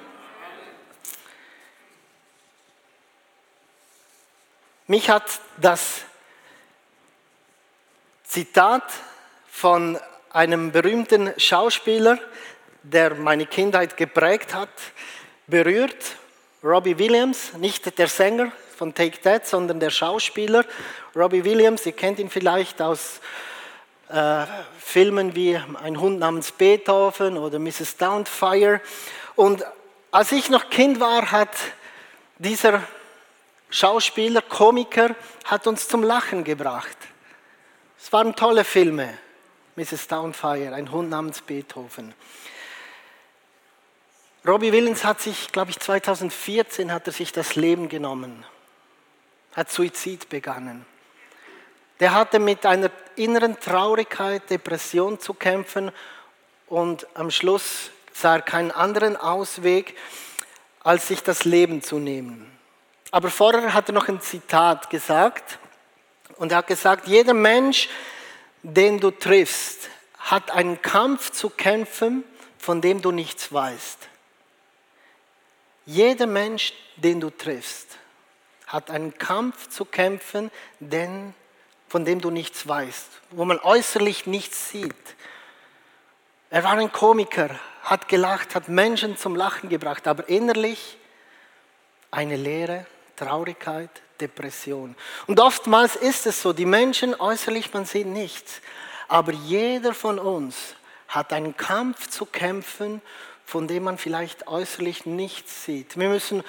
Mich 4.87 5.09
hat 5.09 5.39
das 5.57 6.01
Zitat 8.25 8.83
von 9.49 9.97
einem 10.31 10.71
berühmten 10.71 11.33
Schauspieler, 11.37 12.19
der 12.81 13.15
meine 13.15 13.45
Kindheit 13.45 13.95
geprägt 13.95 14.53
hat, 14.53 14.69
berührt. 15.47 16.17
Robbie 16.63 16.97
Williams, 16.97 17.51
nicht 17.57 17.97
der 17.97 18.07
Sänger 18.07 18.49
von 18.77 18.93
Take 18.93 19.19
That, 19.21 19.45
sondern 19.45 19.81
der 19.81 19.89
Schauspieler. 19.89 20.63
Robbie 21.13 21.43
Williams, 21.43 21.85
ihr 21.85 21.91
kennt 21.91 22.19
ihn 22.19 22.29
vielleicht 22.29 22.81
aus 22.81 23.19
äh, 24.07 24.45
Filmen 24.79 25.35
wie 25.35 25.57
Ein 25.57 25.99
Hund 25.99 26.19
namens 26.19 26.53
Beethoven 26.53 27.37
oder 27.37 27.59
Mrs. 27.59 27.97
Downfire. 27.97 28.79
Und 29.35 29.65
als 30.09 30.31
ich 30.31 30.49
noch 30.49 30.69
Kind 30.69 31.01
war, 31.01 31.31
hat 31.31 31.53
dieser 32.37 32.81
Schauspieler, 33.69 34.41
Komiker, 34.41 35.15
hat 35.43 35.67
uns 35.67 35.89
zum 35.89 36.01
Lachen 36.01 36.45
gebracht. 36.45 36.97
Es 37.99 38.13
waren 38.13 38.37
tolle 38.37 38.63
Filme. 38.63 39.17
Mrs. 39.75 40.07
Downfire, 40.07 40.73
ein 40.73 40.91
Hund 40.91 41.09
namens 41.09 41.41
Beethoven. 41.41 42.13
Robbie 44.45 44.73
Williams 44.73 45.05
hat 45.05 45.21
sich, 45.21 45.53
glaube 45.53 45.71
ich, 45.71 45.79
2014 45.79 46.91
hat 46.91 47.07
er 47.07 47.13
sich 47.13 47.31
das 47.31 47.55
Leben 47.55 47.87
genommen, 47.87 48.43
hat 49.55 49.71
Suizid 49.71 50.27
begonnen. 50.27 50.85
Der 52.01 52.13
hatte 52.13 52.39
mit 52.39 52.65
einer 52.65 52.91
inneren 53.15 53.57
Traurigkeit, 53.61 54.49
Depression 54.49 55.17
zu 55.17 55.33
kämpfen 55.33 55.93
und 56.67 57.07
am 57.13 57.31
Schluss 57.31 57.91
sah 58.11 58.35
er 58.35 58.41
keinen 58.41 58.71
anderen 58.71 59.15
Ausweg, 59.15 59.97
als 60.83 61.07
sich 61.07 61.23
das 61.23 61.45
Leben 61.45 61.81
zu 61.81 61.99
nehmen. 61.99 62.51
Aber 63.11 63.29
vorher 63.29 63.73
hat 63.73 63.87
er 63.87 63.93
noch 63.93 64.09
ein 64.09 64.19
Zitat 64.19 64.89
gesagt 64.89 65.57
und 66.35 66.51
er 66.51 66.57
hat 66.57 66.67
gesagt, 66.67 67.07
jeder 67.07 67.33
Mensch, 67.33 67.87
den 68.61 68.99
du 68.99 69.11
triffst, 69.11 69.87
hat 70.19 70.51
einen 70.51 70.81
Kampf 70.81 71.31
zu 71.31 71.49
kämpfen, 71.49 72.25
von 72.57 72.81
dem 72.81 73.01
du 73.01 73.11
nichts 73.11 73.53
weißt. 73.53 74.09
Jeder 75.85 76.27
Mensch, 76.27 76.73
den 76.95 77.19
du 77.19 77.29
triffst, 77.29 77.97
hat 78.67 78.89
einen 78.89 79.17
Kampf 79.17 79.69
zu 79.69 79.85
kämpfen, 79.85 80.49
den, 80.79 81.33
von 81.89 82.05
dem 82.05 82.21
du 82.21 82.31
nichts 82.31 82.67
weißt, 82.67 83.07
wo 83.31 83.45
man 83.45 83.59
äußerlich 83.59 84.25
nichts 84.25 84.69
sieht. 84.69 84.95
Er 86.49 86.63
war 86.63 86.73
ein 86.73 86.91
Komiker, 86.91 87.49
hat 87.83 88.07
gelacht, 88.07 88.55
hat 88.55 88.69
Menschen 88.69 89.17
zum 89.17 89.35
Lachen 89.35 89.69
gebracht, 89.69 90.07
aber 90.07 90.29
innerlich 90.29 90.97
eine 92.11 92.37
Leere, 92.37 92.85
Traurigkeit, 93.15 93.89
Depression. 94.21 94.95
Und 95.27 95.39
oftmals 95.39 95.95
ist 95.95 96.25
es 96.25 96.41
so, 96.41 96.53
die 96.53 96.65
Menschen 96.65 97.13
äußerlich, 97.19 97.73
man 97.73 97.85
sieht 97.85 98.07
nichts, 98.07 98.61
aber 99.07 99.33
jeder 99.33 99.93
von 99.93 100.17
uns 100.17 100.75
hat 101.07 101.33
einen 101.33 101.57
Kampf 101.57 102.07
zu 102.07 102.25
kämpfen, 102.25 103.01
von 103.45 103.67
dem 103.67 103.83
man 103.83 103.97
vielleicht 103.97 104.47
äußerlich 104.47 105.05
nichts 105.05 105.65
sieht. 105.65 105.97
Wir 105.97 106.09
müssen 106.09 106.43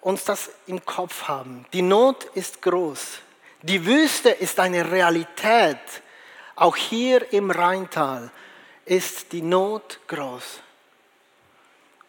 uns 0.00 0.24
das 0.24 0.50
im 0.66 0.84
Kopf 0.84 1.24
haben. 1.24 1.66
Die 1.72 1.82
Not 1.82 2.24
ist 2.34 2.62
groß. 2.62 3.18
Die 3.62 3.84
Wüste 3.84 4.30
ist 4.30 4.60
eine 4.60 4.90
Realität. 4.90 5.78
Auch 6.54 6.76
hier 6.76 7.32
im 7.32 7.50
Rheintal 7.50 8.30
ist 8.84 9.32
die 9.32 9.42
Not 9.42 9.98
groß. 10.06 10.60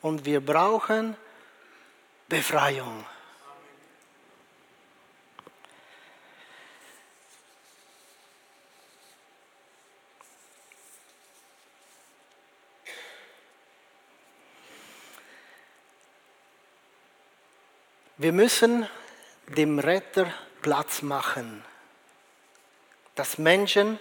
Und 0.01 0.25
wir 0.25 0.39
brauchen 0.39 1.17
Befreiung. 2.30 3.06
Wir 18.19 18.34
müssen 18.34 18.88
dem 19.56 19.77
Retter 19.77 20.34
Platz 20.63 21.03
machen, 21.03 21.63
dass 23.13 23.38
Menschen 23.38 23.99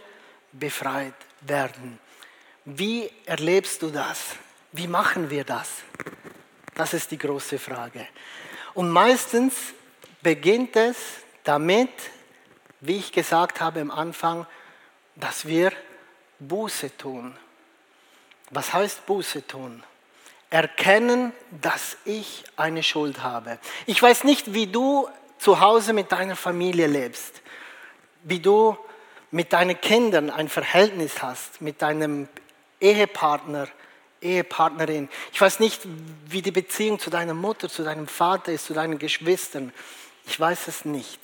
befreit 0.52 1.14
werden. 1.42 1.98
Wie 2.64 3.10
erlebst 3.26 3.82
du 3.82 3.90
das? 3.90 4.36
Wie 4.72 4.86
machen 4.86 5.28
wir 5.28 5.44
das? 5.44 5.68
Das 6.74 6.94
ist 6.94 7.10
die 7.10 7.18
große 7.18 7.58
Frage. 7.58 8.08
Und 8.72 8.88
meistens 8.88 9.54
beginnt 10.22 10.76
es 10.76 10.96
damit, 11.44 11.90
wie 12.80 12.96
ich 12.96 13.12
gesagt 13.12 13.60
habe 13.60 13.82
am 13.82 13.90
Anfang, 13.90 14.46
dass 15.14 15.46
wir 15.46 15.72
Buße 16.38 16.96
tun. 16.96 17.36
Was 18.48 18.72
heißt 18.72 19.04
Buße 19.04 19.46
tun? 19.46 19.82
Erkennen, 20.50 21.32
dass 21.60 21.96
ich 22.04 22.44
eine 22.56 22.82
Schuld 22.82 23.22
habe. 23.22 23.58
Ich 23.86 24.00
weiß 24.00 24.24
nicht, 24.24 24.54
wie 24.54 24.66
du 24.66 25.08
zu 25.38 25.60
Hause 25.60 25.92
mit 25.92 26.12
deiner 26.12 26.36
Familie 26.36 26.86
lebst, 26.86 27.42
wie 28.22 28.40
du 28.40 28.76
mit 29.30 29.52
deinen 29.52 29.80
Kindern 29.80 30.30
ein 30.30 30.48
Verhältnis 30.48 31.22
hast, 31.22 31.60
mit 31.60 31.82
deinem 31.82 32.28
Ehepartner, 32.80 33.68
Ehepartnerin. 34.20 35.08
Ich 35.32 35.40
weiß 35.40 35.60
nicht, 35.60 35.82
wie 36.26 36.42
die 36.42 36.52
Beziehung 36.52 36.98
zu 36.98 37.10
deiner 37.10 37.34
Mutter, 37.34 37.68
zu 37.68 37.82
deinem 37.82 38.08
Vater 38.08 38.52
ist, 38.52 38.66
zu 38.66 38.74
deinen 38.74 38.98
Geschwistern. 38.98 39.72
Ich 40.26 40.38
weiß 40.38 40.68
es 40.68 40.84
nicht. 40.84 41.20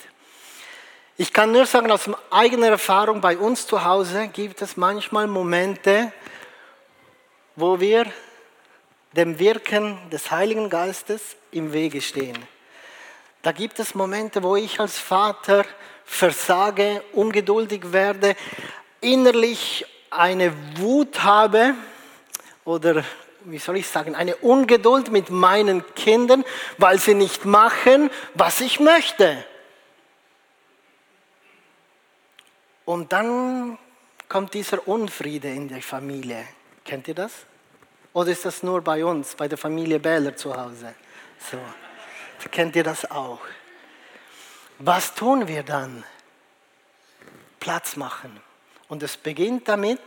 Ich 1.17 1.31
kann 1.31 1.51
nur 1.51 1.65
sagen, 1.65 1.91
aus 1.91 2.09
eigener 2.31 2.69
Erfahrung 2.69 3.21
bei 3.21 3.37
uns 3.37 3.67
zu 3.67 3.83
Hause 3.83 4.29
gibt 4.29 4.61
es 4.61 4.77
manchmal 4.77 5.27
Momente, 5.27 6.11
wo 7.55 7.79
wir 7.79 8.11
dem 9.13 9.39
Wirken 9.39 9.97
des 10.09 10.31
Heiligen 10.31 10.69
Geistes 10.69 11.21
im 11.51 11.71
Wege 11.71 12.01
stehen. 12.01 12.37
Da 13.41 13.51
gibt 13.51 13.79
es 13.79 13.95
Momente, 13.95 14.41
wo 14.41 14.55
ich 14.55 14.79
als 14.79 14.97
Vater 14.97 15.65
versage, 16.05 17.03
ungeduldig 17.13 17.91
werde, 17.91 18.35
innerlich 19.01 19.85
eine 20.09 20.53
Wut 20.77 21.23
habe 21.23 21.75
oder 22.65 23.03
wie 23.45 23.57
soll 23.57 23.77
ich 23.77 23.87
sagen, 23.87 24.15
eine 24.15 24.37
Ungeduld 24.37 25.11
mit 25.11 25.29
meinen 25.29 25.83
Kindern, 25.95 26.45
weil 26.77 26.97
sie 26.99 27.13
nicht 27.13 27.43
machen, 27.45 28.09
was 28.33 28.61
ich 28.61 28.79
möchte. 28.79 29.43
Und 32.85 33.11
dann 33.11 33.77
kommt 34.29 34.53
dieser 34.53 34.87
Unfriede 34.87 35.49
in 35.49 35.67
der 35.67 35.81
Familie. 35.81 36.45
Kennt 36.85 37.07
ihr 37.07 37.15
das? 37.15 37.31
Oder 38.13 38.31
ist 38.31 38.45
das 38.45 38.61
nur 38.61 38.81
bei 38.81 39.03
uns, 39.03 39.35
bei 39.35 39.47
der 39.47 39.57
Familie 39.57 39.99
Bähler 39.99 40.35
zu 40.35 40.55
Hause? 40.55 40.93
So, 41.51 41.57
kennt 42.51 42.75
ihr 42.75 42.83
das 42.83 43.09
auch? 43.09 43.39
Was 44.79 45.15
tun 45.15 45.47
wir 45.47 45.63
dann? 45.63 46.03
Platz 47.59 47.95
machen. 47.95 48.39
Und 48.87 49.01
es 49.01 49.17
beginnt 49.17 49.67
damit, 49.67 50.01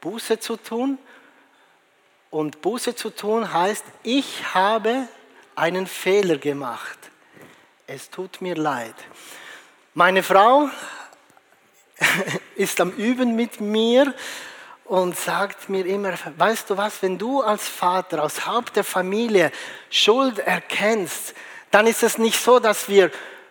Buße 0.00 0.38
zu 0.38 0.56
tun. 0.56 0.98
Und 2.30 2.60
Buße 2.60 2.94
zu 2.94 3.10
tun 3.10 3.52
heißt, 3.52 3.84
ich 4.02 4.54
habe 4.54 5.08
einen 5.54 5.86
Fehler 5.86 6.36
gemacht. 6.36 6.98
Es 7.86 8.10
tut 8.10 8.40
mir 8.40 8.56
leid. 8.56 8.94
Meine 9.94 10.22
Frau 10.22 10.68
ist 12.56 12.80
am 12.80 12.90
Üben 12.90 13.36
mit 13.36 13.60
mir 13.60 14.12
und 14.88 15.16
sagt 15.16 15.68
mir 15.68 15.84
immer, 15.86 16.14
weißt 16.36 16.70
du 16.70 16.76
was, 16.76 17.02
wenn 17.02 17.18
du 17.18 17.42
als 17.42 17.68
Vater, 17.68 18.22
als 18.22 18.46
Haupt 18.46 18.76
der 18.76 18.84
Familie 18.84 19.50
Schuld 19.90 20.38
erkennst, 20.38 21.34
dann 21.70 21.86
ist 21.86 22.02
es 22.02 22.18
nicht 22.18 22.40
so, 22.40 22.60
dass 22.60 22.88
wir 22.88 23.10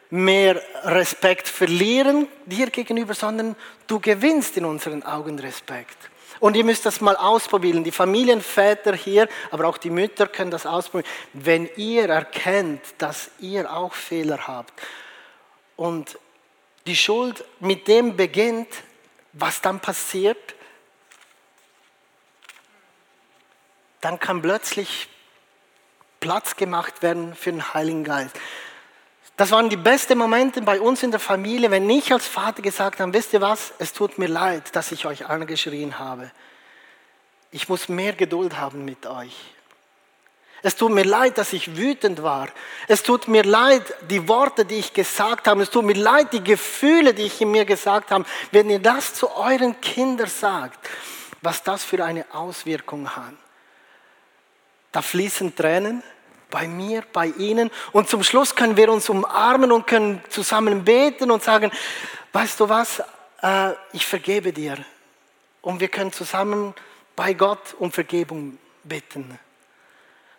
mehr 0.09 0.61
Respekt 0.83 1.47
verlieren 1.47 2.27
dir 2.45 2.69
gegenüber, 2.69 3.13
sondern 3.13 3.55
du 3.87 3.99
gewinnst 3.99 4.55
in 4.57 4.65
unseren 4.65 5.03
Augen 5.03 5.37
Respekt. 5.39 5.97
Und 6.39 6.55
ihr 6.55 6.63
müsst 6.63 6.85
das 6.85 7.01
mal 7.01 7.15
ausprobieren. 7.15 7.83
Die 7.83 7.91
Familienväter 7.91 8.93
hier, 8.93 9.27
aber 9.51 9.67
auch 9.67 9.77
die 9.77 9.89
Mütter 9.89 10.27
können 10.27 10.51
das 10.51 10.65
ausprobieren. 10.65 11.09
Wenn 11.33 11.69
ihr 11.75 12.09
erkennt, 12.09 12.81
dass 12.97 13.31
ihr 13.39 13.71
auch 13.71 13.93
Fehler 13.93 14.47
habt 14.47 14.73
und 15.75 16.17
die 16.87 16.95
Schuld 16.95 17.43
mit 17.59 17.87
dem 17.87 18.15
beginnt, 18.15 18.67
was 19.33 19.61
dann 19.61 19.79
passiert, 19.79 20.55
dann 24.05 24.19
kann 24.19 24.39
plötzlich 24.39 25.09
Platz 26.19 26.55
gemacht 26.57 27.01
werden 27.01 27.33
für 27.33 27.51
den 27.51 27.73
Heiligen 27.73 28.03
Geist. 28.03 28.35
Das 29.35 29.49
waren 29.49 29.67
die 29.67 29.77
besten 29.77 30.19
Momente 30.19 30.61
bei 30.61 30.79
uns 30.79 31.01
in 31.01 31.09
der 31.09 31.19
Familie, 31.19 31.71
wenn 31.71 31.89
ich 31.89 32.13
als 32.13 32.27
Vater 32.27 32.61
gesagt 32.61 32.99
habe, 32.99 33.11
wisst 33.13 33.33
ihr 33.33 33.41
was, 33.41 33.73
es 33.79 33.93
tut 33.93 34.19
mir 34.19 34.27
leid, 34.27 34.75
dass 34.75 34.91
ich 34.91 35.07
euch 35.07 35.25
angeschrien 35.25 35.97
habe. 35.97 36.29
Ich 37.49 37.67
muss 37.67 37.89
mehr 37.89 38.13
Geduld 38.13 38.59
haben 38.59 38.85
mit 38.85 39.07
euch. 39.07 39.35
Es 40.61 40.75
tut 40.75 40.91
mir 40.91 41.03
leid, 41.03 41.39
dass 41.39 41.51
ich 41.51 41.75
wütend 41.75 42.21
war. 42.21 42.49
Es 42.87 43.01
tut 43.01 43.27
mir 43.27 43.43
leid, 43.43 43.91
die 44.11 44.27
Worte, 44.27 44.65
die 44.65 44.75
ich 44.75 44.93
gesagt 44.93 45.47
habe. 45.47 45.63
Es 45.63 45.71
tut 45.71 45.83
mir 45.83 45.95
leid, 45.95 46.31
die 46.31 46.43
Gefühle, 46.43 47.15
die 47.15 47.23
ich 47.23 47.41
in 47.41 47.49
mir 47.49 47.65
gesagt 47.65 48.11
habe. 48.11 48.25
Wenn 48.51 48.69
ihr 48.69 48.79
das 48.79 49.15
zu 49.15 49.35
euren 49.35 49.81
Kindern 49.81 50.27
sagt, 50.27 50.77
was 51.41 51.63
das 51.63 51.83
für 51.83 52.05
eine 52.05 52.25
Auswirkung 52.31 53.09
hat. 53.15 53.33
Da 54.95 55.01
fließen 55.01 55.53
Tränen 55.57 56.01
bei 56.49 56.69
mir, 56.69 57.03
bei 57.11 57.27
Ihnen. 57.27 57.69
Und 57.91 58.07
zum 58.07 58.23
Schluss 58.23 58.55
können 58.55 58.77
wir 58.77 58.89
uns 58.89 59.09
umarmen 59.09 59.73
und 59.73 59.85
können 59.85 60.23
zusammen 60.29 60.85
beten 60.85 61.31
und 61.31 61.43
sagen, 61.43 61.69
weißt 62.31 62.61
du 62.61 62.69
was, 62.69 63.03
äh, 63.41 63.73
ich 63.91 64.05
vergebe 64.05 64.53
dir. 64.53 64.77
Und 65.61 65.81
wir 65.81 65.89
können 65.89 66.13
zusammen 66.13 66.73
bei 67.13 67.33
Gott 67.33 67.75
um 67.77 67.91
Vergebung 67.91 68.57
bitten. 68.85 69.37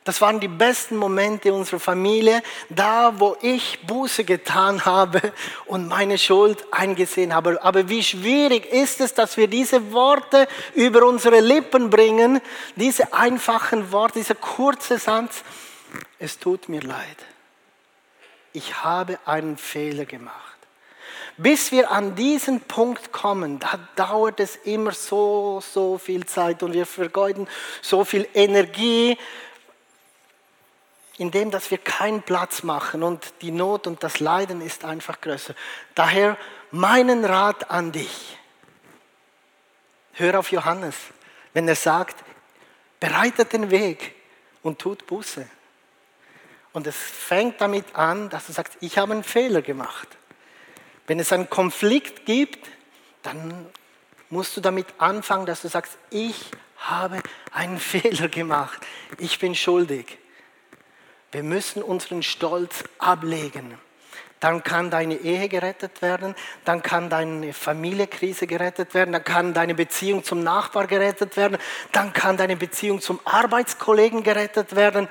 Das 0.07 0.21
waren 0.21 0.39
die 0.39 0.47
besten 0.47 0.97
Momente 0.97 1.53
unserer 1.53 1.81
Familie, 1.81 2.41
da 2.69 3.19
wo 3.19 3.37
ich 3.43 3.81
Buße 3.89 4.23
getan 4.23 4.85
habe 4.85 5.21
und 5.67 5.89
meine 5.89 6.17
Schuld 6.17 6.65
eingesehen 6.71 7.35
habe. 7.35 7.61
Aber 7.65 7.89
wie 7.89 8.05
schwierig 8.05 8.67
ist 8.67 9.01
es, 9.01 9.15
dass 9.15 9.37
wir 9.37 9.49
diese 9.49 9.93
Worte 9.93 10.47
über 10.75 11.05
unsere 11.05 11.41
Lippen 11.41 11.91
bringen, 11.91 12.41
diese 12.77 13.13
einfachen 13.15 13.91
Worte, 13.91 14.21
dieser 14.21 14.37
kurze 14.37 14.99
Satz. 14.99 15.43
Es 16.21 16.39
tut 16.39 16.69
mir 16.69 16.83
leid. 16.83 17.19
Ich 18.53 18.85
habe 18.85 19.19
einen 19.25 19.57
Fehler 19.57 20.05
gemacht. 20.05 20.37
Bis 21.37 21.73
wir 21.73 21.91
an 21.91 22.15
diesen 22.15 22.61
Punkt 22.61 23.11
kommen, 23.11 23.59
da 23.59 23.81
dauert 23.97 24.39
es 24.39 24.55
immer 24.55 24.93
so, 24.93 25.61
so 25.61 25.99
viel 25.99 26.25
Zeit 26.27 26.63
und 26.63 26.75
wir 26.75 26.87
vergeuden 26.87 27.49
so 27.83 28.05
viel 28.05 28.29
Energie, 28.35 29.19
indem 31.19 31.51
dass 31.51 31.71
wir 31.71 31.79
keinen 31.79 32.23
Platz 32.23 32.63
machen 32.63 33.03
und 33.03 33.33
die 33.41 33.51
Not 33.51 33.87
und 33.87 34.03
das 34.03 34.21
Leiden 34.21 34.61
ist 34.61 34.85
einfach 34.85 35.21
größer. 35.21 35.55
Daher 35.95 36.37
meinen 36.71 37.25
Rat 37.25 37.71
an 37.71 37.93
dich. 37.93 38.39
Hör 40.13 40.39
auf 40.39 40.51
Johannes, 40.51 40.97
wenn 41.53 41.69
er 41.69 41.77
sagt, 41.77 42.23
bereitet 43.01 43.53
den 43.53 43.71
Weg 43.71 44.15
und 44.63 44.79
tut 44.79 45.07
Buße. 45.07 45.47
Und 46.73 46.87
es 46.87 46.97
fängt 46.97 47.61
damit 47.61 47.95
an, 47.95 48.29
dass 48.29 48.47
du 48.47 48.53
sagst, 48.53 48.77
ich 48.81 48.99
habe 48.99 49.13
einen 49.13 49.25
Fehler 49.25 49.63
gemacht. 49.63 50.09
Wenn 51.07 51.19
es 51.21 51.33
einen 51.33 51.49
Konflikt 51.49 52.27
gibt, 52.27 52.69
dann 53.23 53.67
musst 54.29 54.57
du 54.57 54.61
damit 54.61 54.87
anfangen, 54.99 55.47
dass 55.47 55.63
du 55.63 55.69
sagst, 55.69 55.97
ich 56.11 56.51
habe 56.79 57.23
einen 57.53 57.79
Fehler 57.81 58.29
gemacht. 58.29 58.85
Ich 59.19 59.39
bin 59.39 59.55
schuldig. 59.55 60.19
Wir 61.37 61.43
müssen 61.43 61.83
unseren 61.83 62.23
Stolz 62.23 62.83
ablegen. 62.99 63.79
Dann 64.41 64.65
kann 64.65 64.91
deine 64.91 65.17
Ehe 65.17 65.51
gerettet 65.51 66.01
werden, 66.01 66.35
dann 66.65 66.83
kann 66.83 67.11
deine 67.11 67.53
Familienkrise 67.53 68.47
gerettet 68.47 68.95
werden, 68.95 69.13
dann 69.13 69.23
kann 69.23 69.53
deine 69.53 69.75
Beziehung 69.75 70.25
zum 70.25 70.43
Nachbar 70.43 70.87
gerettet 70.87 71.37
werden, 71.37 71.59
dann 71.93 72.15
kann 72.15 72.39
deine 72.39 72.57
Beziehung 72.57 73.03
zum 73.03 73.21
Arbeitskollegen 73.27 74.23
gerettet 74.23 74.77
werden. 74.77 75.09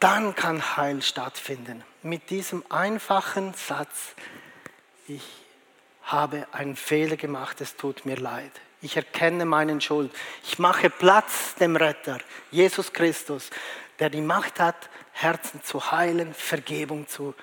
Dann 0.00 0.34
kann 0.34 0.78
Heil 0.78 1.02
stattfinden. 1.02 1.84
Mit 2.02 2.30
diesem 2.30 2.64
einfachen 2.70 3.52
Satz, 3.52 4.14
ich 5.06 5.28
habe 6.02 6.46
einen 6.52 6.76
Fehler 6.76 7.18
gemacht, 7.18 7.60
es 7.60 7.76
tut 7.76 8.06
mir 8.06 8.16
leid. 8.16 8.52
Ich 8.80 8.96
erkenne 8.96 9.44
meinen 9.44 9.82
Schuld. 9.82 10.10
Ich 10.44 10.58
mache 10.58 10.88
Platz 10.88 11.56
dem 11.56 11.76
Retter, 11.76 12.20
Jesus 12.50 12.94
Christus 12.94 13.50
der 13.98 14.10
die 14.10 14.20
Macht 14.20 14.60
hat, 14.60 14.88
Herzen 15.12 15.62
zu 15.62 15.90
heilen, 15.90 16.34
Vergebung 16.34 17.08
zu 17.08 17.34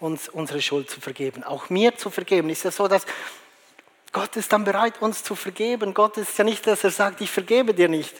uns 0.00 0.28
unsere 0.28 0.62
Schuld 0.62 0.90
zu 0.90 1.00
vergeben, 1.00 1.42
auch 1.42 1.70
mir 1.70 1.96
zu 1.96 2.10
vergeben. 2.10 2.50
Ist 2.50 2.64
ja 2.64 2.70
so, 2.70 2.88
dass 2.88 3.04
Gott 4.12 4.36
ist 4.36 4.52
dann 4.52 4.64
bereit, 4.64 5.00
uns 5.02 5.22
zu 5.22 5.34
vergeben. 5.34 5.92
Gott 5.92 6.16
ist 6.16 6.38
ja 6.38 6.44
nicht, 6.44 6.66
dass 6.66 6.84
er 6.84 6.90
sagt, 6.90 7.20
ich 7.20 7.30
vergebe 7.30 7.74
dir 7.74 7.88
nicht. 7.88 8.14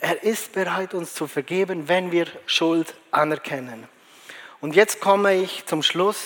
Er 0.00 0.22
ist 0.24 0.52
bereit, 0.52 0.94
uns 0.94 1.14
zu 1.14 1.28
vergeben, 1.28 1.88
wenn 1.88 2.10
wir 2.10 2.26
Schuld 2.46 2.94
anerkennen. 3.10 3.86
Und 4.60 4.74
jetzt 4.74 5.00
komme 5.00 5.34
ich 5.34 5.64
zum 5.66 5.82
Schluss 5.82 6.18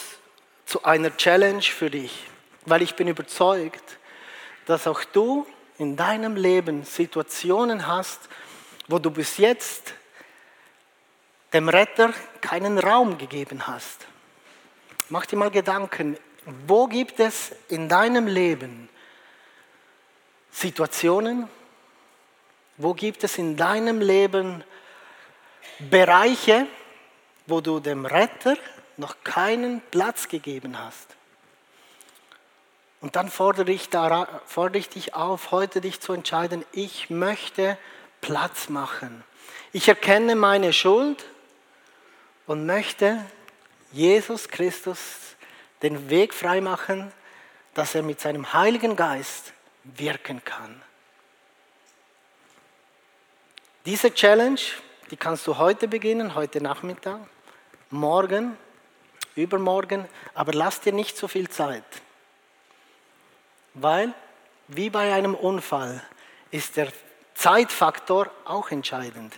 zu 0.65 0.83
einer 0.85 1.15
Challenge 1.17 1.63
für 1.63 1.91
dich, 1.91 2.25
weil 2.65 2.83
ich 2.83 2.95
bin 2.95 3.09
überzeugt, 3.09 3.99
dass 4.67 4.87
auch 4.87 5.05
du 5.05 5.47
in 5.79 5.97
deinem 5.97 6.37
Leben 6.37 6.85
Situationen 6.85 7.87
hast, 7.87 8.29
wo 8.89 8.99
du 8.99 9.11
bis 9.11 9.37
jetzt 9.39 9.95
dem 11.53 11.69
Retter 11.69 12.13
keinen 12.41 12.79
Raum 12.79 13.19
gegeben 13.19 13.67
hast. 13.67 14.07
Mach 15.09 15.27
dir 15.27 15.37
mal 15.37 15.51
Gedanken, 15.51 16.17
wo 16.67 16.87
gibt 16.87 17.21
es 17.21 17.53
in 17.69 17.89
deinem 17.89 18.27
Leben 18.27 18.89
Situationen, 20.51 21.49
wo 22.77 22.95
gibt 22.95 23.25
es 23.25 23.39
in 23.39 23.57
deinem 23.57 24.01
Leben 24.01 24.65
Bereiche, 25.79 26.67
wo 27.47 27.61
du 27.61 27.81
dem 27.81 28.07
Retter 28.07 28.57
noch 28.97 29.17
keinen 29.25 29.81
Platz 29.81 30.29
gegeben 30.29 30.79
hast? 30.79 31.17
Und 33.01 33.17
dann 33.17 33.29
fordere 33.29 33.71
ich, 33.71 33.89
fordere 34.47 34.79
ich 34.79 34.89
dich 34.89 35.15
auf, 35.15 35.51
heute 35.51 35.81
dich 35.81 36.01
zu 36.01 36.13
entscheiden, 36.13 36.65
ich 36.73 37.11
möchte 37.11 37.79
Platz 38.27 38.69
machen. 38.69 39.23
Ich 39.73 39.87
erkenne 39.87 40.35
meine 40.35 40.73
Schuld 40.73 41.25
und 42.49 42.67
möchte 42.67 43.25
Jesus 43.93 44.49
Christus 44.49 44.99
den 45.81 46.11
Weg 46.11 46.35
freimachen, 46.35 47.13
dass 47.75 47.95
er 47.95 48.03
mit 48.03 48.21
seinem 48.21 48.53
Heiligen 48.53 48.97
Geist 48.97 49.53
wirken 49.85 50.45
kann. 50.45 50.83
Diese 53.85 54.13
Challenge, 54.13 54.59
die 55.13 55.17
kannst 55.17 55.47
du 55.47 55.57
heute 55.57 55.87
beginnen, 55.87 56.35
heute 56.35 56.61
Nachmittag, 56.61 57.21
morgen, 57.91 58.57
übermorgen, 59.37 60.09
aber 60.35 60.53
lass 60.53 60.81
dir 60.81 60.93
nicht 60.93 61.17
so 61.17 61.29
viel 61.29 61.49
Zeit. 61.49 61.85
Weil, 63.75 64.13
wie 64.67 64.91
bei 64.91 65.15
einem 65.15 65.37
Unfall, 65.37 66.03
ist 66.51 66.77
der 66.77 66.91
Zeitfaktor 67.37 68.31
auch 68.47 68.71
entscheidend. 68.71 69.35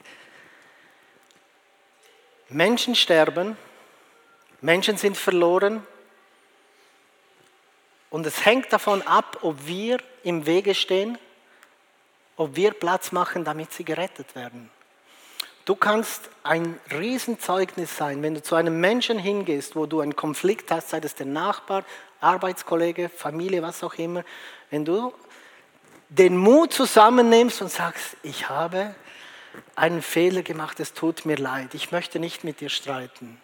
Menschen 2.48 2.94
sterben, 2.94 3.56
Menschen 4.60 4.96
sind 4.96 5.16
verloren 5.16 5.86
und 8.10 8.24
es 8.24 8.46
hängt 8.46 8.72
davon 8.72 9.02
ab, 9.02 9.38
ob 9.42 9.66
wir 9.66 9.98
im 10.22 10.46
Wege 10.46 10.74
stehen, 10.74 11.18
ob 12.36 12.54
wir 12.54 12.70
Platz 12.72 13.12
machen, 13.12 13.44
damit 13.44 13.72
sie 13.72 13.84
gerettet 13.84 14.34
werden. 14.34 14.70
Du 15.64 15.74
kannst 15.74 16.30
ein 16.44 16.80
Riesenzeugnis 16.90 17.94
sein, 17.94 18.22
wenn 18.22 18.34
du 18.34 18.42
zu 18.42 18.54
einem 18.54 18.80
Menschen 18.80 19.18
hingehst, 19.18 19.76
wo 19.76 19.84
du 19.84 20.00
einen 20.00 20.16
Konflikt 20.16 20.70
hast, 20.70 20.88
sei 20.88 21.00
es 21.02 21.14
der 21.14 21.26
Nachbar, 21.26 21.84
Arbeitskollege, 22.20 23.10
Familie, 23.10 23.60
was 23.60 23.84
auch 23.84 23.94
immer. 23.94 24.24
Wenn 24.70 24.84
du 24.84 25.12
den 26.08 26.36
Mut 26.36 26.72
zusammennimmst 26.72 27.60
und 27.62 27.70
sagst, 27.70 28.16
ich 28.22 28.48
habe 28.48 28.94
einen 29.74 30.02
Fehler 30.02 30.42
gemacht, 30.42 30.80
es 30.80 30.92
tut 30.94 31.24
mir 31.24 31.36
leid, 31.36 31.74
ich 31.74 31.92
möchte 31.92 32.18
nicht 32.18 32.44
mit 32.44 32.60
dir 32.60 32.68
streiten. 32.68 33.40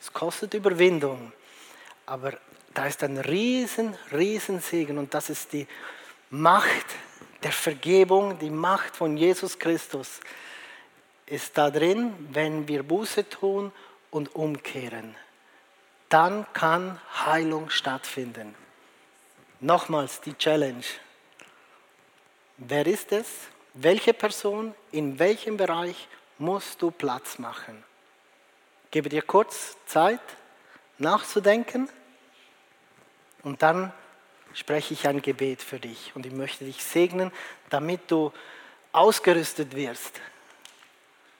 Es 0.00 0.12
kostet 0.12 0.54
Überwindung, 0.54 1.32
aber 2.06 2.38
da 2.74 2.86
ist 2.86 3.02
ein 3.02 3.18
riesen, 3.18 3.96
riesen 4.12 4.60
Segen 4.60 4.98
und 4.98 5.12
das 5.12 5.30
ist 5.30 5.52
die 5.52 5.66
Macht 6.30 6.86
der 7.42 7.52
Vergebung, 7.52 8.38
die 8.38 8.50
Macht 8.50 8.96
von 8.96 9.16
Jesus 9.16 9.58
Christus 9.58 10.20
ist 11.26 11.56
da 11.56 11.70
drin, 11.70 12.12
wenn 12.32 12.66
wir 12.66 12.82
Buße 12.82 13.28
tun 13.28 13.72
und 14.10 14.34
umkehren. 14.34 15.14
Dann 16.08 16.44
kann 16.52 17.00
Heilung 17.24 17.70
stattfinden. 17.70 18.54
Nochmals 19.60 20.20
die 20.20 20.34
Challenge. 20.34 20.84
Wer 22.62 22.86
ist 22.86 23.10
es? 23.12 23.26
Welche 23.72 24.12
Person? 24.12 24.74
In 24.92 25.18
welchem 25.18 25.56
Bereich 25.56 26.08
musst 26.36 26.82
du 26.82 26.90
Platz 26.90 27.38
machen? 27.38 27.82
Ich 28.84 28.90
gebe 28.90 29.08
dir 29.08 29.22
kurz 29.22 29.78
Zeit 29.86 30.20
nachzudenken 30.98 31.88
und 33.44 33.62
dann 33.62 33.94
spreche 34.52 34.92
ich 34.92 35.08
ein 35.08 35.22
Gebet 35.22 35.62
für 35.62 35.80
dich 35.80 36.12
und 36.14 36.26
ich 36.26 36.32
möchte 36.32 36.66
dich 36.66 36.84
segnen, 36.84 37.32
damit 37.70 38.10
du 38.10 38.30
ausgerüstet 38.92 39.74
wirst, 39.74 40.20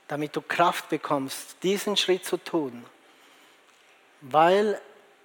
damit 0.08 0.34
du 0.34 0.40
Kraft 0.40 0.88
bekommst, 0.88 1.56
diesen 1.62 1.98
Schritt 1.98 2.24
zu 2.24 2.38
tun, 2.38 2.82
weil 4.22 4.80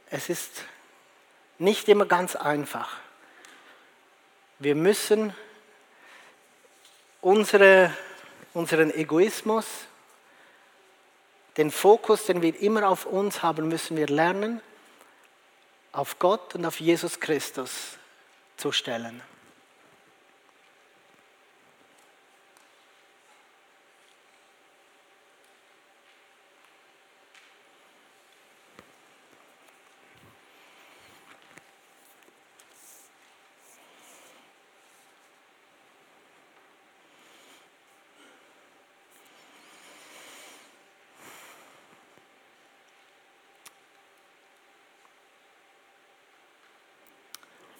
es 0.09 0.27
ist 0.27 0.65
nicht 1.57 1.87
immer 1.87 2.05
ganz 2.05 2.35
einfach. 2.35 2.97
Wir 4.59 4.75
müssen 4.75 5.33
unsere 7.25 7.91
unseren 8.53 8.89
Egoismus, 8.91 9.65
den 11.57 11.71
Fokus, 11.71 12.25
den 12.25 12.41
wir 12.41 12.59
immer 12.61 12.87
auf 12.87 13.05
uns 13.05 13.43
haben, 13.43 13.67
müssen 13.67 13.97
wir 13.97 14.07
lernen, 14.07 14.61
auf 15.91 16.19
Gott 16.19 16.55
und 16.55 16.65
auf 16.65 16.79
Jesus 16.79 17.19
Christus 17.19 17.97
zu 18.57 18.71
stellen. 18.71 19.21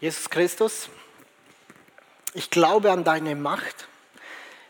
Jesus 0.02 0.30
Christus, 0.30 0.90
ich 2.34 2.50
glaube 2.50 2.92
an 2.92 3.04
deine 3.04 3.36
Macht. 3.36 3.88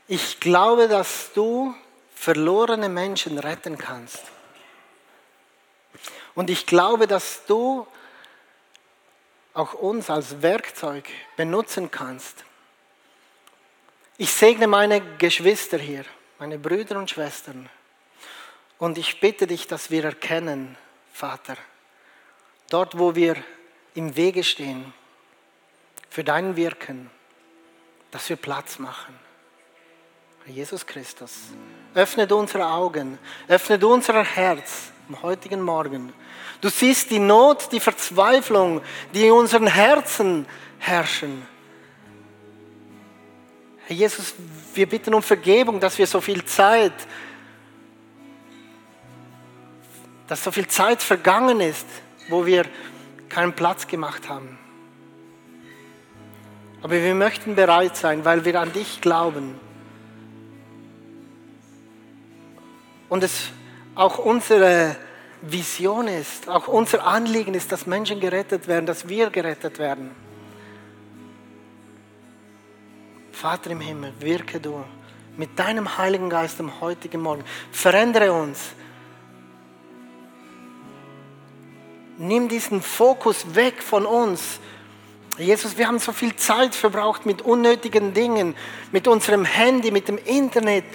Ich 0.07 0.39
glaube, 0.39 0.87
dass 0.87 1.33
du 1.33 1.73
verlorene 2.13 2.89
Menschen 2.89 3.39
retten 3.39 3.77
kannst. 3.77 4.21
Und 6.35 6.49
ich 6.49 6.67
glaube, 6.67 7.07
dass 7.07 7.45
du 7.45 7.87
auch 9.55 9.73
uns 9.73 10.09
als 10.09 10.41
Werkzeug 10.41 11.09
benutzen 11.37 11.89
kannst. 11.89 12.43
Ich 14.17 14.31
segne 14.31 14.67
meine 14.67 15.01
Geschwister 15.17 15.77
hier, 15.77 16.05
meine 16.37 16.59
Brüder 16.59 16.99
und 16.99 17.09
Schwestern. 17.09 17.69
Und 18.77 18.97
ich 18.97 19.19
bitte 19.19 19.47
dich, 19.47 19.67
dass 19.67 19.89
wir 19.89 20.03
erkennen, 20.03 20.77
Vater, 21.13 21.57
dort 22.69 22.99
wo 22.99 23.15
wir 23.15 23.37
im 23.93 24.15
Wege 24.15 24.43
stehen, 24.43 24.93
für 26.09 26.23
dein 26.23 26.55
Wirken, 26.55 27.09
dass 28.11 28.29
wir 28.29 28.37
Platz 28.37 28.79
machen. 28.79 29.13
Jesus 30.47 30.85
Christus, 30.85 31.31
öffne 31.95 32.27
unsere 32.27 32.67
Augen, 32.67 33.17
öffne 33.47 33.83
unser 33.85 34.23
Herz 34.23 34.91
am 35.09 35.21
heutigen 35.23 35.61
Morgen. 35.61 36.13
Du 36.61 36.69
siehst 36.69 37.09
die 37.09 37.19
Not, 37.19 37.71
die 37.71 37.79
Verzweiflung, 37.79 38.81
die 39.13 39.25
in 39.25 39.31
unseren 39.31 39.67
Herzen 39.67 40.45
herrschen. 40.77 41.45
Herr 43.87 43.95
Jesus, 43.95 44.35
wir 44.73 44.87
bitten 44.87 45.13
um 45.13 45.23
Vergebung, 45.23 45.79
dass 45.79 45.97
wir 45.97 46.07
so 46.07 46.21
viel 46.21 46.45
Zeit, 46.45 46.93
dass 50.27 50.43
so 50.43 50.51
viel 50.51 50.67
Zeit 50.67 51.01
vergangen 51.01 51.59
ist, 51.59 51.87
wo 52.29 52.45
wir 52.45 52.65
keinen 53.29 53.53
Platz 53.53 53.87
gemacht 53.87 54.29
haben. 54.29 54.57
Aber 56.85 57.01
wir 57.01 57.15
möchten 57.15 57.55
bereit 57.55 57.97
sein, 57.97 58.25
weil 58.25 58.45
wir 58.45 58.61
an 58.61 58.71
dich 58.71 59.01
glauben. 59.01 59.59
Und 63.09 63.23
es 63.23 63.49
auch 63.95 64.19
unsere 64.19 64.95
Vision 65.41 66.07
ist, 66.07 66.47
auch 66.47 66.67
unser 66.67 67.03
Anliegen 67.07 67.55
ist, 67.55 67.71
dass 67.71 67.87
Menschen 67.87 68.19
gerettet 68.19 68.67
werden, 68.67 68.85
dass 68.85 69.09
wir 69.09 69.31
gerettet 69.31 69.79
werden. 69.79 70.11
Vater 73.31 73.71
im 73.71 73.81
Himmel, 73.81 74.13
wirke 74.19 74.59
du 74.59 74.83
mit 75.37 75.57
deinem 75.57 75.97
Heiligen 75.97 76.29
Geist 76.29 76.59
am 76.59 76.81
heutigen 76.81 77.19
Morgen. 77.19 77.43
Verändere 77.71 78.31
uns. 78.31 78.59
Nimm 82.19 82.47
diesen 82.47 82.83
Fokus 82.83 83.55
weg 83.55 83.81
von 83.81 84.05
uns 84.05 84.59
Jesus, 85.37 85.77
wir 85.77 85.87
haben 85.87 85.99
so 85.99 86.13
viel 86.13 86.35
Zeit 86.35 86.73
verbraucht 86.75 87.25
mit 87.25 87.41
unnötigen 87.41 88.13
Dingen, 88.13 88.55
mit 88.91 89.07
unserem 89.07 89.43
Handy, 89.43 89.91
mit 89.91 90.07
dem 90.07 90.17
Internet, 90.17 90.85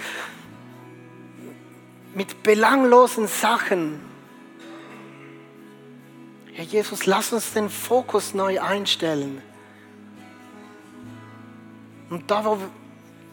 mit 2.15 2.41
belanglosen 2.41 3.27
Sachen. 3.27 3.99
Herr 6.53 6.65
Jesus, 6.65 7.05
lass 7.05 7.31
uns 7.33 7.53
den 7.53 7.69
Fokus 7.69 8.33
neu 8.33 8.59
einstellen. 8.59 9.41
Und 12.09 12.29
da, 12.29 12.43
wo, 12.43 12.57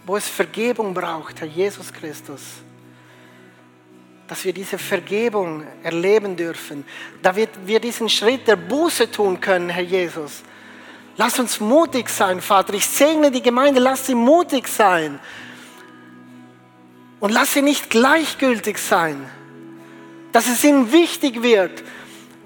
wo 0.04 0.16
es 0.16 0.28
Vergebung 0.28 0.92
braucht, 0.92 1.40
Herr 1.40 1.48
Jesus 1.48 1.92
Christus, 1.92 2.42
dass 4.28 4.44
wir 4.44 4.52
diese 4.52 4.76
Vergebung 4.76 5.66
erleben 5.82 6.36
dürfen, 6.36 6.84
da 7.22 7.34
wir 7.34 7.80
diesen 7.80 8.10
Schritt 8.10 8.46
der 8.46 8.56
Buße 8.56 9.10
tun 9.10 9.40
können, 9.40 9.70
Herr 9.70 9.82
Jesus 9.82 10.42
Lass 11.18 11.40
uns 11.40 11.58
mutig 11.58 12.10
sein, 12.10 12.40
Vater. 12.40 12.74
Ich 12.74 12.86
segne 12.86 13.32
die 13.32 13.42
Gemeinde, 13.42 13.80
lass 13.80 14.06
sie 14.06 14.14
mutig 14.14 14.68
sein. 14.68 15.18
Und 17.18 17.32
lass 17.32 17.54
sie 17.54 17.62
nicht 17.62 17.90
gleichgültig 17.90 18.78
sein. 18.78 19.28
Dass 20.30 20.46
es 20.46 20.62
ihnen 20.62 20.92
wichtig 20.92 21.42
wird, 21.42 21.82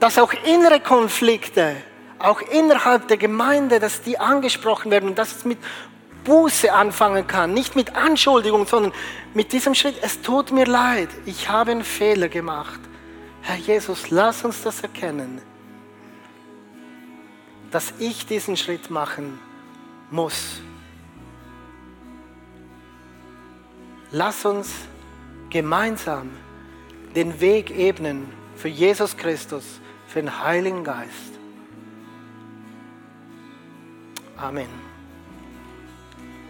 dass 0.01 0.19
auch 0.19 0.33
innere 0.47 0.81
Konflikte, 0.81 1.77
auch 2.19 2.41
innerhalb 2.41 3.09
der 3.09 3.19
Gemeinde, 3.19 3.79
dass 3.79 4.01
die 4.01 4.19
angesprochen 4.19 4.91
werden 4.91 5.11
und 5.11 5.19
dass 5.19 5.37
es 5.37 5.45
mit 5.45 5.59
Buße 6.25 6.73
anfangen 6.73 7.27
kann. 7.27 7.53
Nicht 7.53 7.77
mit 7.77 7.95
Anschuldigung, 7.95 8.67
sondern 8.67 8.95
mit 9.35 9.53
diesem 9.53 9.75
Schritt, 9.75 9.97
es 10.01 10.23
tut 10.23 10.51
mir 10.51 10.65
leid, 10.65 11.11
ich 11.27 11.51
habe 11.51 11.73
einen 11.73 11.85
Fehler 11.85 12.29
gemacht. 12.29 12.81
Herr 13.43 13.57
Jesus, 13.57 14.09
lass 14.09 14.47
uns 14.47 14.63
das 14.63 14.81
erkennen 14.81 15.43
dass 17.73 17.93
ich 17.99 18.27
diesen 18.27 18.57
Schritt 18.57 18.91
machen 18.91 19.39
muss. 20.11 20.61
Lass 24.11 24.45
uns 24.45 24.71
gemeinsam 25.51 26.31
den 27.17 27.41
Weg 27.41 27.71
ebnen 27.71 28.31
für 28.55 28.69
Jesus 28.69 29.17
Christus, 29.17 29.65
für 30.07 30.21
den 30.21 30.43
Heiligen 30.43 30.85
Geist. 30.85 31.33
Amen. 34.37 34.82